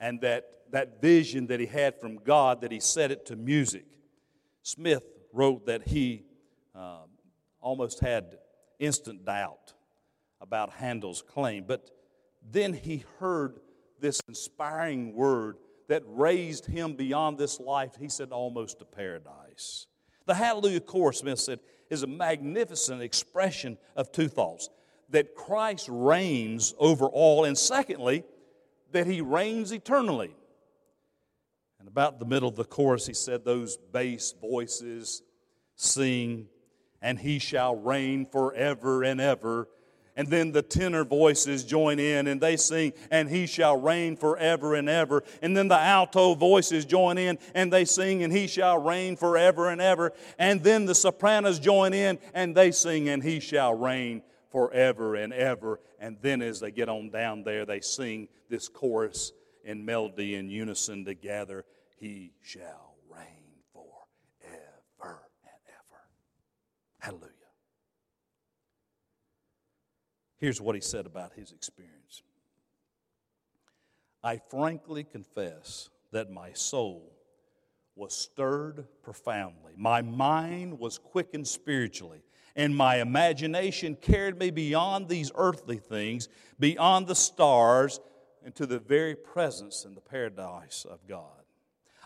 and 0.00 0.20
that 0.20 0.44
that 0.70 1.00
vision 1.00 1.46
that 1.46 1.60
he 1.60 1.66
had 1.66 2.00
from 2.00 2.16
God, 2.16 2.60
that 2.60 2.72
he 2.72 2.80
set 2.80 3.10
it 3.10 3.26
to 3.26 3.36
music. 3.36 3.84
Smith 4.62 5.04
wrote 5.32 5.66
that 5.66 5.86
he 5.88 6.24
uh, 6.74 7.04
almost 7.60 8.00
had 8.00 8.38
instant 8.78 9.24
doubt 9.24 9.74
about 10.40 10.70
Handel's 10.70 11.22
claim, 11.22 11.64
but 11.66 11.90
then 12.50 12.72
he 12.72 13.04
heard 13.18 13.60
this 14.00 14.20
inspiring 14.28 15.14
word 15.14 15.56
that 15.88 16.02
raised 16.06 16.66
him 16.66 16.94
beyond 16.94 17.38
this 17.38 17.60
life, 17.60 17.92
he 17.98 18.08
said, 18.08 18.32
almost 18.32 18.80
to 18.80 18.84
paradise. 18.84 19.86
The 20.26 20.34
Hallelujah 20.34 20.80
Chorus, 20.80 21.18
Smith 21.18 21.38
said, 21.38 21.60
is 21.88 22.02
a 22.02 22.08
magnificent 22.08 23.00
expression 23.00 23.78
of 23.94 24.10
two 24.10 24.28
thoughts 24.28 24.68
that 25.10 25.36
Christ 25.36 25.88
reigns 25.88 26.74
over 26.78 27.06
all, 27.06 27.44
and 27.44 27.56
secondly, 27.56 28.24
that 28.96 29.06
he 29.06 29.20
reigns 29.20 29.72
eternally. 29.72 30.34
And 31.78 31.86
about 31.86 32.18
the 32.18 32.24
middle 32.24 32.48
of 32.48 32.56
the 32.56 32.64
chorus, 32.64 33.06
he 33.06 33.14
said, 33.14 33.44
Those 33.44 33.76
bass 33.76 34.32
voices 34.40 35.22
sing, 35.74 36.48
and 37.02 37.18
he 37.18 37.38
shall 37.38 37.76
reign 37.76 38.26
forever 38.26 39.04
and 39.04 39.20
ever 39.20 39.68
and 40.16 40.28
then 40.28 40.50
the 40.50 40.62
tenor 40.62 41.04
voices 41.04 41.62
join 41.62 41.98
in 41.98 42.26
and 42.26 42.40
they 42.40 42.56
sing, 42.56 42.94
and 43.10 43.28
he 43.28 43.46
shall 43.46 43.78
reign 43.78 44.16
forever 44.16 44.74
and 44.74 44.88
ever. 44.88 45.22
And 45.42 45.54
then 45.54 45.68
the 45.68 45.78
alto 45.78 46.34
voices 46.34 46.86
join 46.86 47.18
in 47.18 47.38
and 47.54 47.70
they 47.70 47.84
sing, 47.84 48.22
and 48.22 48.32
he 48.32 48.46
shall 48.46 48.78
reign 48.78 49.16
forever 49.16 49.68
and 49.68 49.80
ever. 49.80 50.14
And 50.38 50.62
then 50.62 50.86
the 50.86 50.94
sopranos 50.94 51.58
join 51.58 51.92
in 51.92 52.18
and 52.32 52.56
they 52.56 52.70
sing, 52.70 53.10
and 53.10 53.22
he 53.22 53.40
shall 53.40 53.74
reign 53.74 54.22
forever 54.56 55.16
and 55.16 55.34
ever. 55.34 55.78
And 55.98 56.16
then 56.22 56.40
as 56.40 56.60
they 56.60 56.70
get 56.70 56.88
on 56.88 57.10
down 57.10 57.42
there, 57.42 57.66
they 57.66 57.80
sing 57.80 58.26
this 58.48 58.70
chorus 58.70 59.32
in 59.62 59.84
melody 59.84 60.34
in 60.34 60.48
unison 60.48 61.04
together 61.04 61.66
He 61.98 62.32
shall 62.40 62.94
reign 63.10 63.60
forever 63.74 65.28
and 65.42 65.60
ever. 65.68 66.00
Hallelujah. 67.00 67.32
Here's 70.38 70.58
what 70.58 70.74
he 70.74 70.80
said 70.80 71.04
about 71.04 71.34
his 71.34 71.52
experience 71.52 72.22
I 74.24 74.40
frankly 74.48 75.04
confess 75.04 75.90
that 76.12 76.30
my 76.30 76.54
soul 76.54 77.12
was 77.94 78.16
stirred 78.16 78.86
profoundly. 79.02 79.74
My 79.76 80.00
mind 80.00 80.78
was 80.78 80.96
quickened 80.96 81.46
spiritually, 81.46 82.22
and 82.56 82.74
my 82.74 82.96
imagination 82.96 83.96
carried 84.00 84.38
me 84.38 84.50
beyond 84.50 85.08
these 85.08 85.30
earthly 85.34 85.76
things, 85.76 86.28
beyond 86.58 87.06
the 87.06 87.14
stars, 87.14 88.00
into 88.44 88.66
the 88.66 88.78
very 88.78 89.14
presence 89.14 89.84
and 89.84 89.96
the 89.96 90.00
paradise 90.00 90.86
of 90.88 91.06
God. 91.06 91.42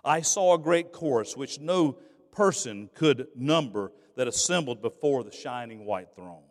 I 0.04 0.22
saw 0.22 0.54
a 0.54 0.58
great 0.58 0.92
chorus 0.92 1.36
which 1.36 1.60
no 1.60 1.98
person 2.32 2.90
could 2.94 3.28
number 3.36 3.92
that 4.16 4.26
assembled 4.26 4.82
before 4.82 5.22
the 5.22 5.32
shining 5.32 5.84
white 5.84 6.14
throne 6.14 6.42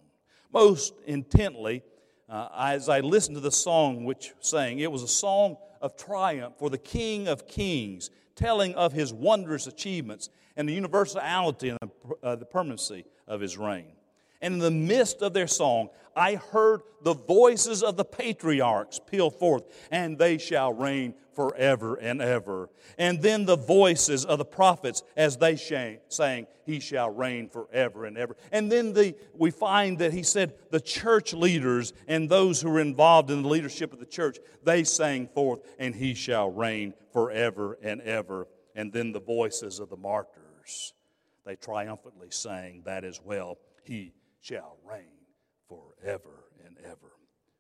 most 0.51 0.93
intently 1.05 1.83
uh, 2.27 2.49
as 2.57 2.89
I 2.89 2.99
listened 2.99 3.35
to 3.35 3.41
the 3.41 3.51
song 3.51 4.05
which 4.05 4.33
sang. 4.39 4.79
It 4.79 4.91
was 4.91 5.03
a 5.03 5.07
song 5.07 5.57
of 5.81 5.97
triumph 5.97 6.55
for 6.59 6.69
the 6.69 6.77
King 6.77 7.27
of 7.27 7.47
Kings, 7.47 8.09
telling 8.35 8.75
of 8.75 8.93
his 8.93 9.13
wondrous 9.13 9.67
achievements 9.67 10.29
and 10.55 10.67
the 10.67 10.73
universality 10.73 11.69
and 11.69 11.79
the, 11.81 12.15
uh, 12.23 12.35
the 12.35 12.45
permanency 12.45 13.05
of 13.27 13.41
his 13.41 13.57
reign. 13.57 13.93
And 14.41 14.55
in 14.55 14.59
the 14.59 14.71
midst 14.71 15.21
of 15.21 15.33
their 15.33 15.47
song, 15.47 15.89
I 16.15 16.35
heard 16.35 16.81
the 17.01 17.13
voices 17.13 17.83
of 17.83 17.95
the 17.95 18.05
patriarchs 18.05 18.99
peal 18.99 19.29
forth, 19.29 19.63
and 19.91 20.17
they 20.17 20.37
shall 20.37 20.73
reign 20.73 21.13
forever 21.33 21.95
and 21.95 22.21
ever. 22.21 22.69
And 22.97 23.21
then 23.21 23.45
the 23.45 23.55
voices 23.55 24.25
of 24.25 24.37
the 24.37 24.45
prophets 24.45 25.03
as 25.15 25.37
they 25.37 25.55
sang, 25.55 26.47
He 26.65 26.79
shall 26.81 27.09
reign 27.09 27.47
forever 27.49 28.05
and 28.05 28.17
ever. 28.17 28.35
And 28.51 28.69
then 28.69 28.93
the, 28.93 29.15
we 29.33 29.51
find 29.51 29.97
that 29.99 30.11
he 30.11 30.23
said 30.23 30.53
the 30.71 30.81
church 30.81 31.33
leaders 31.33 31.93
and 32.07 32.29
those 32.29 32.61
who 32.61 32.69
were 32.69 32.81
involved 32.81 33.31
in 33.31 33.43
the 33.43 33.47
leadership 33.47 33.93
of 33.93 33.99
the 33.99 34.05
church, 34.05 34.39
they 34.63 34.83
sang 34.83 35.27
forth, 35.27 35.61
and 35.79 35.95
He 35.95 36.13
shall 36.13 36.51
reign 36.51 36.93
forever 37.13 37.77
and 37.81 38.01
ever. 38.01 38.47
And 38.75 38.91
then 38.91 39.13
the 39.13 39.21
voices 39.21 39.79
of 39.79 39.89
the 39.89 39.97
martyrs, 39.97 40.93
they 41.45 41.55
triumphantly 41.55 42.31
sang 42.31 42.83
that 42.85 43.03
as 43.03 43.21
well. 43.23 43.57
He 43.83 44.13
shall 44.41 44.77
reign 44.89 45.03
forever 45.67 46.45
and 46.65 46.77
ever. 46.85 47.13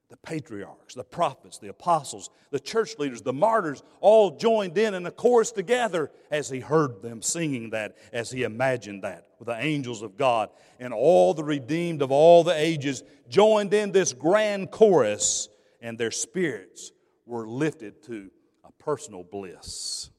The 0.09 0.17
patriarchs, 0.17 0.95
the 0.95 1.03
prophets, 1.03 1.59
the 1.59 1.69
apostles, 1.69 2.31
the 2.49 2.59
church 2.59 2.97
leaders, 2.97 3.21
the 3.21 3.31
martyrs 3.31 3.83
all 4.01 4.37
joined 4.37 4.75
in 4.75 4.95
in 4.95 5.05
a 5.05 5.11
chorus 5.11 5.51
together 5.51 6.09
as 6.31 6.49
he 6.49 6.59
heard 6.59 7.03
them 7.03 7.21
singing 7.21 7.69
that, 7.71 7.95
as 8.11 8.31
he 8.31 8.41
imagined 8.41 9.03
that, 9.03 9.27
with 9.37 9.45
the 9.47 9.59
angels 9.59 10.01
of 10.01 10.17
God. 10.17 10.49
And 10.79 10.95
all 10.95 11.35
the 11.35 11.43
redeemed 11.43 12.01
of 12.01 12.11
all 12.11 12.43
the 12.43 12.57
ages 12.57 13.03
joined 13.27 13.71
in 13.71 13.91
this 13.91 14.13
grand 14.13 14.71
chorus, 14.71 15.47
and 15.79 15.95
their 15.95 16.11
spirits 16.11 16.91
were 17.27 17.47
lifted 17.47 18.01
to 18.03 18.31
a 18.63 18.71
personal 18.83 19.23
bliss, 19.23 20.09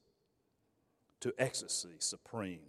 to 1.18 1.35
ecstasy 1.37 1.96
supreme, 1.99 2.61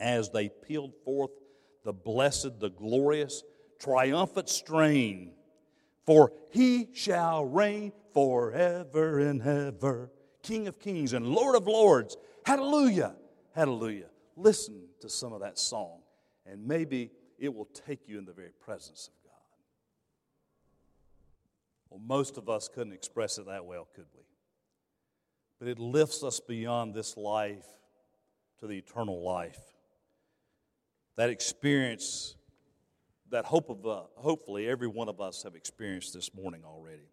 as 0.00 0.30
they 0.30 0.48
pealed 0.48 0.94
forth 1.04 1.30
the 1.84 1.92
blessed, 1.92 2.60
the 2.60 2.70
glorious, 2.70 3.42
triumphant 3.78 4.48
strain. 4.48 5.32
For 6.04 6.32
he 6.50 6.88
shall 6.92 7.44
reign 7.44 7.92
forever 8.12 9.20
and 9.20 9.42
ever, 9.42 10.10
King 10.42 10.66
of 10.66 10.78
kings 10.78 11.12
and 11.12 11.26
Lord 11.26 11.56
of 11.56 11.66
lords. 11.66 12.16
Hallelujah! 12.44 13.14
Hallelujah. 13.54 14.08
Listen 14.36 14.88
to 15.00 15.08
some 15.08 15.32
of 15.32 15.40
that 15.40 15.58
song, 15.58 16.00
and 16.46 16.66
maybe 16.66 17.10
it 17.38 17.54
will 17.54 17.66
take 17.66 18.08
you 18.08 18.18
in 18.18 18.24
the 18.24 18.32
very 18.32 18.52
presence 18.60 19.08
of 19.08 19.14
God. 19.24 19.32
Well, 21.90 22.00
most 22.00 22.38
of 22.38 22.48
us 22.48 22.68
couldn't 22.68 22.92
express 22.92 23.38
it 23.38 23.46
that 23.46 23.64
well, 23.64 23.88
could 23.94 24.06
we? 24.14 24.22
But 25.58 25.68
it 25.68 25.78
lifts 25.78 26.22
us 26.22 26.40
beyond 26.40 26.94
this 26.94 27.16
life 27.16 27.66
to 28.60 28.66
the 28.66 28.78
eternal 28.78 29.22
life 29.22 29.60
that 31.16 31.30
experience 31.30 32.36
that 33.30 33.44
hope 33.44 33.70
of, 33.70 33.86
uh, 33.86 34.02
hopefully 34.16 34.68
every 34.68 34.88
one 34.88 35.08
of 35.08 35.20
us 35.20 35.44
have 35.44 35.54
experienced 35.54 36.12
this 36.14 36.34
morning 36.34 36.62
already. 36.64 37.08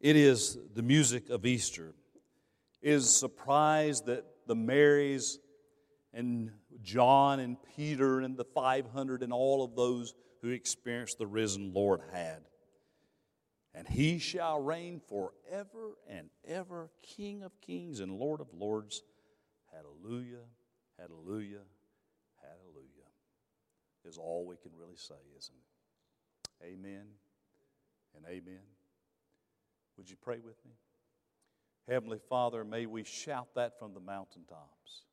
It 0.00 0.16
is 0.16 0.58
the 0.74 0.82
music 0.82 1.30
of 1.30 1.46
Easter. 1.46 1.94
It 2.82 2.92
is 2.92 3.14
surprise 3.14 4.02
that 4.02 4.24
the 4.46 4.54
Marys 4.54 5.38
and 6.12 6.50
John 6.82 7.40
and 7.40 7.56
Peter 7.76 8.20
and 8.20 8.36
the 8.36 8.44
500 8.44 9.22
and 9.22 9.32
all 9.32 9.64
of 9.64 9.74
those 9.76 10.14
who 10.42 10.50
experienced 10.50 11.18
the 11.18 11.26
risen 11.26 11.72
Lord 11.74 12.00
had. 12.12 12.42
And 13.74 13.86
he 13.86 14.18
shall 14.18 14.60
reign 14.62 15.00
forever 15.06 15.98
and 16.08 16.30
ever, 16.46 16.88
King 17.02 17.42
of 17.42 17.60
kings 17.60 18.00
and 18.00 18.12
Lord 18.12 18.40
of 18.40 18.46
lords. 18.54 19.02
Hallelujah, 19.70 20.44
hallelujah, 20.98 21.60
is 24.06 24.18
all 24.18 24.44
we 24.46 24.56
can 24.56 24.72
really 24.78 24.96
say, 24.96 25.14
isn't 25.38 25.54
it? 25.54 26.66
Amen 26.66 27.06
and 28.16 28.24
amen. 28.26 28.62
Would 29.96 30.10
you 30.10 30.16
pray 30.16 30.38
with 30.38 30.56
me? 30.64 30.72
Heavenly 31.88 32.18
Father, 32.28 32.64
may 32.64 32.86
we 32.86 33.04
shout 33.04 33.48
that 33.54 33.78
from 33.78 33.94
the 33.94 34.00
mountaintops. 34.00 35.04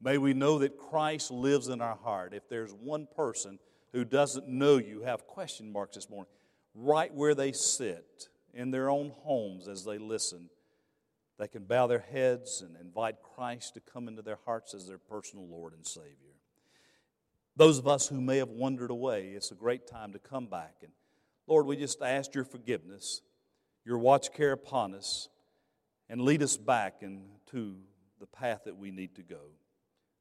May 0.00 0.18
we 0.18 0.34
know 0.34 0.58
that 0.58 0.78
Christ 0.78 1.30
lives 1.30 1.68
in 1.68 1.80
our 1.80 1.96
heart. 1.96 2.34
If 2.34 2.48
there's 2.48 2.72
one 2.72 3.06
person 3.14 3.58
who 3.92 4.04
doesn't 4.04 4.48
know 4.48 4.78
you, 4.78 5.02
have 5.02 5.26
question 5.26 5.72
marks 5.72 5.94
this 5.94 6.10
morning, 6.10 6.32
right 6.74 7.12
where 7.12 7.34
they 7.34 7.52
sit 7.52 8.28
in 8.52 8.70
their 8.70 8.90
own 8.90 9.12
homes 9.22 9.68
as 9.68 9.84
they 9.84 9.98
listen, 9.98 10.50
they 11.38 11.48
can 11.48 11.64
bow 11.64 11.86
their 11.86 12.04
heads 12.10 12.62
and 12.62 12.76
invite 12.80 13.16
Christ 13.22 13.74
to 13.74 13.80
come 13.80 14.08
into 14.08 14.22
their 14.22 14.38
hearts 14.44 14.74
as 14.74 14.86
their 14.86 14.98
personal 14.98 15.46
Lord 15.46 15.74
and 15.74 15.86
Savior. 15.86 16.35
Those 17.56 17.78
of 17.78 17.88
us 17.88 18.06
who 18.06 18.20
may 18.20 18.38
have 18.38 18.50
wandered 18.50 18.90
away, 18.90 19.32
it's 19.34 19.50
a 19.50 19.54
great 19.54 19.86
time 19.86 20.12
to 20.12 20.18
come 20.18 20.46
back 20.46 20.76
and 20.82 20.92
Lord, 21.46 21.66
we 21.66 21.76
just 21.76 22.02
ask 22.02 22.34
your 22.34 22.44
forgiveness, 22.44 23.22
your 23.84 23.98
watch 23.98 24.32
care 24.32 24.52
upon 24.52 24.94
us, 24.94 25.28
and 26.08 26.20
lead 26.20 26.42
us 26.42 26.56
back 26.56 27.02
into 27.02 27.76
the 28.18 28.26
path 28.26 28.62
that 28.64 28.76
we 28.76 28.90
need 28.90 29.14
to 29.16 29.22
go, 29.22 29.50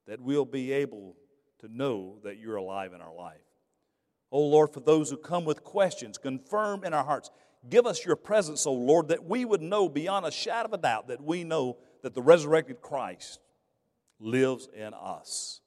that 0.07 0.21
we'll 0.21 0.45
be 0.45 0.71
able 0.71 1.15
to 1.59 1.67
know 1.67 2.19
that 2.23 2.37
you're 2.37 2.57
alive 2.57 2.93
in 2.93 3.01
our 3.01 3.13
life. 3.13 3.37
Oh 4.31 4.45
Lord, 4.45 4.71
for 4.71 4.81
those 4.81 5.09
who 5.09 5.17
come 5.17 5.45
with 5.45 5.63
questions, 5.63 6.17
confirm 6.17 6.83
in 6.83 6.93
our 6.93 7.03
hearts. 7.03 7.31
Give 7.67 7.87
us 7.87 8.05
your 8.05 8.15
presence, 8.15 8.67
oh 8.67 8.73
Lord, 8.73 9.07
that 9.07 9.25
we 9.25 9.45
would 9.45 9.61
know 9.61 9.89
beyond 9.89 10.25
a 10.25 10.31
shadow 10.31 10.67
of 10.67 10.73
a 10.73 10.77
doubt 10.77 11.07
that 11.07 11.23
we 11.23 11.43
know 11.43 11.77
that 12.03 12.13
the 12.13 12.21
resurrected 12.21 12.81
Christ 12.81 13.39
lives 14.19 14.69
in 14.75 14.93
us, 14.93 15.61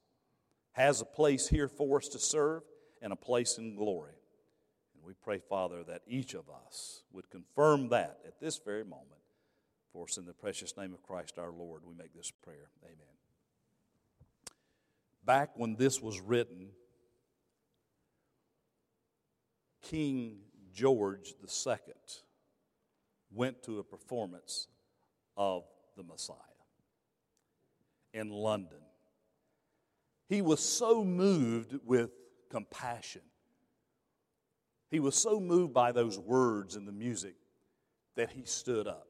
has 0.78 1.00
a 1.00 1.04
place 1.04 1.48
here 1.48 1.68
for 1.68 1.98
us 1.98 2.08
to 2.08 2.18
serve, 2.18 2.62
and 3.02 3.12
a 3.12 3.16
place 3.16 3.58
in 3.58 3.74
glory. 3.74 4.14
And 4.94 5.04
we 5.04 5.12
pray, 5.12 5.40
Father, 5.40 5.82
that 5.84 6.02
each 6.06 6.34
of 6.34 6.44
us 6.48 7.02
would 7.12 7.30
confirm 7.30 7.88
that 7.88 8.18
at 8.26 8.40
this 8.40 8.58
very 8.64 8.84
moment. 8.84 9.04
For 9.92 10.04
us, 10.04 10.18
in 10.18 10.24
the 10.24 10.32
precious 10.32 10.76
name 10.76 10.92
of 10.92 11.02
Christ 11.02 11.38
our 11.38 11.50
Lord, 11.50 11.82
we 11.84 11.94
make 11.94 12.14
this 12.14 12.30
prayer. 12.30 12.70
Amen. 12.84 12.96
Back 15.24 15.50
when 15.56 15.76
this 15.76 16.00
was 16.00 16.20
written, 16.20 16.68
King 19.82 20.38
George 20.72 21.34
II 21.42 21.76
went 23.32 23.62
to 23.64 23.78
a 23.78 23.84
performance 23.84 24.68
of 25.36 25.64
the 25.96 26.02
Messiah 26.02 26.36
in 28.12 28.30
London. 28.30 28.78
He 30.28 30.42
was 30.42 30.60
so 30.60 31.04
moved 31.04 31.74
with 31.84 32.10
compassion. 32.50 33.22
He 34.90 35.00
was 35.00 35.14
so 35.14 35.40
moved 35.40 35.72
by 35.72 35.92
those 35.92 36.18
words 36.18 36.76
and 36.76 36.86
the 36.86 36.92
music 36.92 37.34
that 38.16 38.30
he 38.30 38.44
stood 38.44 38.86
up. 38.86 39.08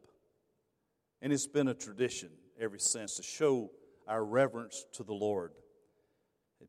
And 1.21 1.33
it's 1.33 1.47
been 1.47 1.69
a 1.69 1.75
tradition 1.75 2.31
ever 2.61 2.79
since 2.79 3.17
to 3.17 3.23
show 3.23 3.71
our 4.07 4.25
reverence 4.25 4.87
to 4.95 5.03
the 5.03 5.13
Lord. 5.13 5.53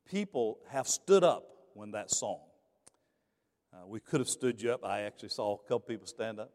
People 0.10 0.60
have 0.70 0.88
stood 0.88 1.24
up 1.24 1.44
when 1.74 1.92
that 1.92 2.12
song. 2.12 2.42
Uh, 3.72 3.86
we 3.88 4.00
could 4.00 4.20
have 4.20 4.30
stood 4.30 4.62
you 4.62 4.72
up. 4.72 4.84
I 4.84 5.02
actually 5.02 5.30
saw 5.30 5.56
a 5.56 5.58
couple 5.64 5.82
people 5.82 6.08
stand 6.08 6.40
up. 6.40 6.52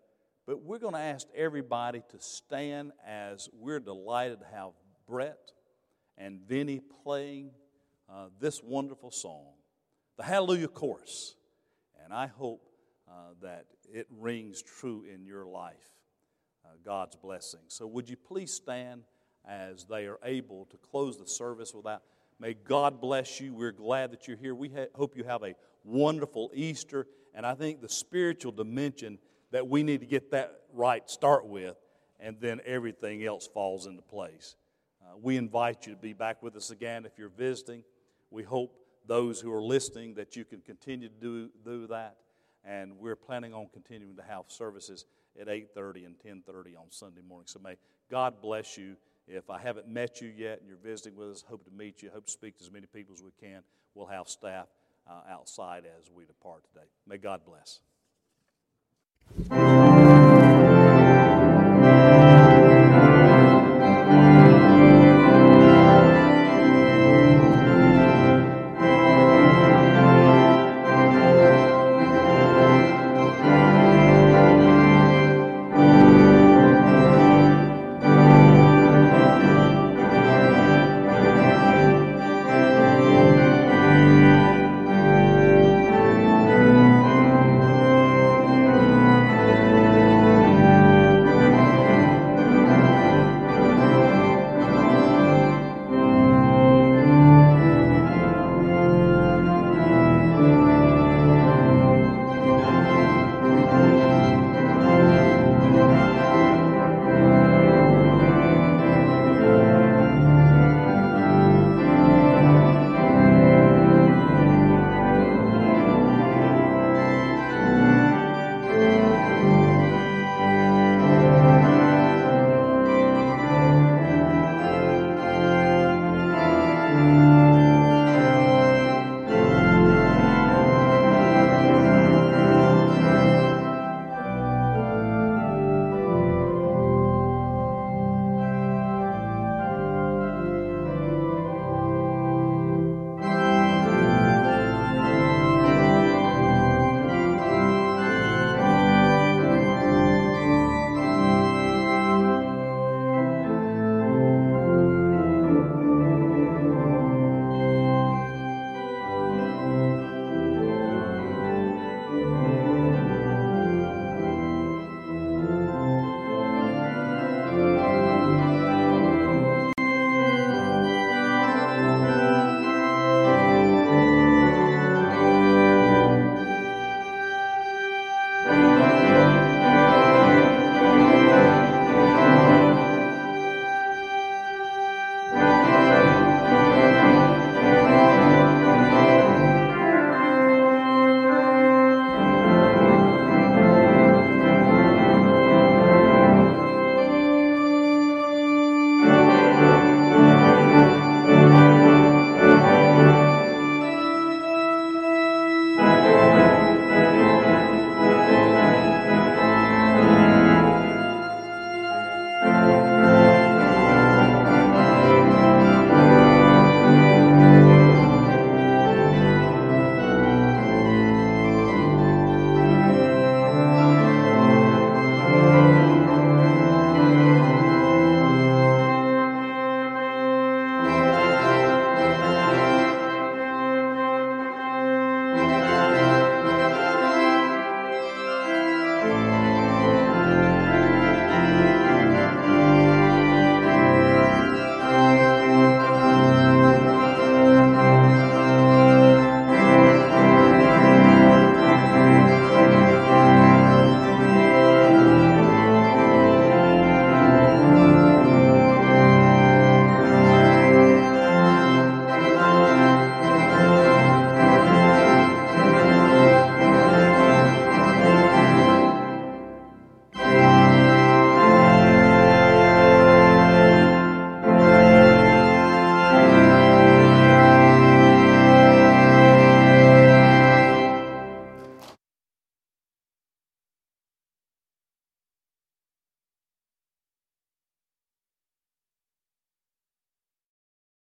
But 0.47 0.63
we're 0.63 0.79
going 0.79 0.95
to 0.95 1.01
ask 1.01 1.27
everybody 1.35 2.03
to 2.11 2.21
stand 2.21 2.93
as 3.07 3.49
we're 3.53 3.81
delighted 3.81 4.41
to 4.41 4.47
have 4.47 4.71
Brett 5.09 5.53
and 6.19 6.41
Vinny 6.41 6.81
playing 7.03 7.51
uh, 8.11 8.27
this 8.41 8.63
wonderful 8.63 9.11
song, 9.11 9.53
the 10.17 10.23
Hallelujah 10.23 10.69
Chorus. 10.69 11.35
And 12.03 12.13
I 12.13 12.27
hope 12.27 12.69
uh, 13.09 13.35
that 13.43 13.67
it 13.93 14.07
rings 14.11 14.63
true 14.63 15.05
in 15.13 15.25
your 15.25 15.47
life, 15.47 15.75
uh, 16.65 16.69
God's 16.85 17.17
blessing. 17.17 17.61
So, 17.69 17.87
would 17.87 18.09
you 18.09 18.17
please 18.17 18.53
stand 18.53 19.03
as 19.47 19.85
they 19.85 20.07
are 20.07 20.19
able 20.25 20.67
to 20.67 20.77
close 20.79 21.19
the 21.19 21.27
service 21.27 21.75
without? 21.75 22.03
May 22.41 22.55
God 22.55 23.01
bless 23.01 23.41
you. 23.41 23.55
We're 23.55 23.73
glad 23.73 24.11
that 24.11 24.27
you're 24.27 24.37
here. 24.37 24.55
We 24.55 24.69
ha- 24.69 24.87
hope 24.95 25.17
you 25.17 25.25
have 25.25 25.43
a 25.43 25.55
wonderful 25.85 26.51
Easter. 26.55 27.07
And 27.35 27.47
I 27.47 27.55
think 27.55 27.81
the 27.81 27.89
spiritual 27.89 28.53
dimension 28.53 29.19
that 29.51 29.69
we 29.69 29.83
need 29.83 30.01
to 30.01 30.07
get 30.07 30.33
that 30.33 30.63
right, 30.73 31.09
start 31.09 31.47
with, 31.47 31.77
and 32.19 32.37
then 32.41 32.61
everything 32.65 33.25
else 33.25 33.47
falls 33.47 33.87
into 33.87 34.03
place. 34.03 34.57
Uh, 35.03 35.17
we 35.21 35.37
invite 35.37 35.87
you 35.87 35.95
to 35.95 35.99
be 35.99 36.13
back 36.13 36.43
with 36.43 36.57
us 36.57 36.71
again 36.71 37.05
if 37.05 37.13
you're 37.19 37.29
visiting. 37.29 37.85
We 38.35 38.43
hope 38.43 38.77
those 39.07 39.41
who 39.41 39.53
are 39.53 39.63
listening 39.63 40.15
that 40.15 40.35
you 40.35 40.45
can 40.45 40.61
continue 40.61 41.09
to 41.09 41.15
do, 41.15 41.51
do 41.65 41.87
that. 41.87 42.17
And 42.65 42.99
we're 42.99 43.15
planning 43.15 43.55
on 43.55 43.69
continuing 43.73 44.17
to 44.17 44.23
have 44.23 44.47
services 44.49 45.05
at 45.41 45.47
8.30 45.47 46.07
and 46.07 46.17
10.30 46.19 46.77
on 46.77 46.91
Sunday 46.91 47.21
morning. 47.27 47.47
So 47.47 47.61
may 47.63 47.77
God 48.11 48.43
bless 48.43 48.77
you. 48.77 48.97
If 49.29 49.51
I 49.51 49.61
haven't 49.61 49.87
met 49.87 50.21
you 50.21 50.33
yet 50.37 50.59
and 50.59 50.69
you're 50.69 50.77
visiting 50.79 51.17
with 51.17 51.31
us, 51.31 51.45
hope 51.49 51.65
to 51.65 51.71
meet 51.71 52.03
you. 52.03 52.11
Hope 52.13 52.27
to 52.27 52.33
speak 52.33 52.59
to 52.59 52.65
as 52.65 52.73
many 52.73 52.87
people 52.87 53.15
as 53.15 53.23
we 53.23 53.31
can. 53.41 53.63
We'll 53.95 54.07
have 54.07 54.29
staff 54.29 54.67
uh, 55.09 55.21
outside 55.31 55.85
as 55.99 56.11
we 56.11 56.25
depart 56.25 56.65
today. 56.73 56.87
May 57.07 57.19
God 57.19 57.43
bless. 57.47 57.79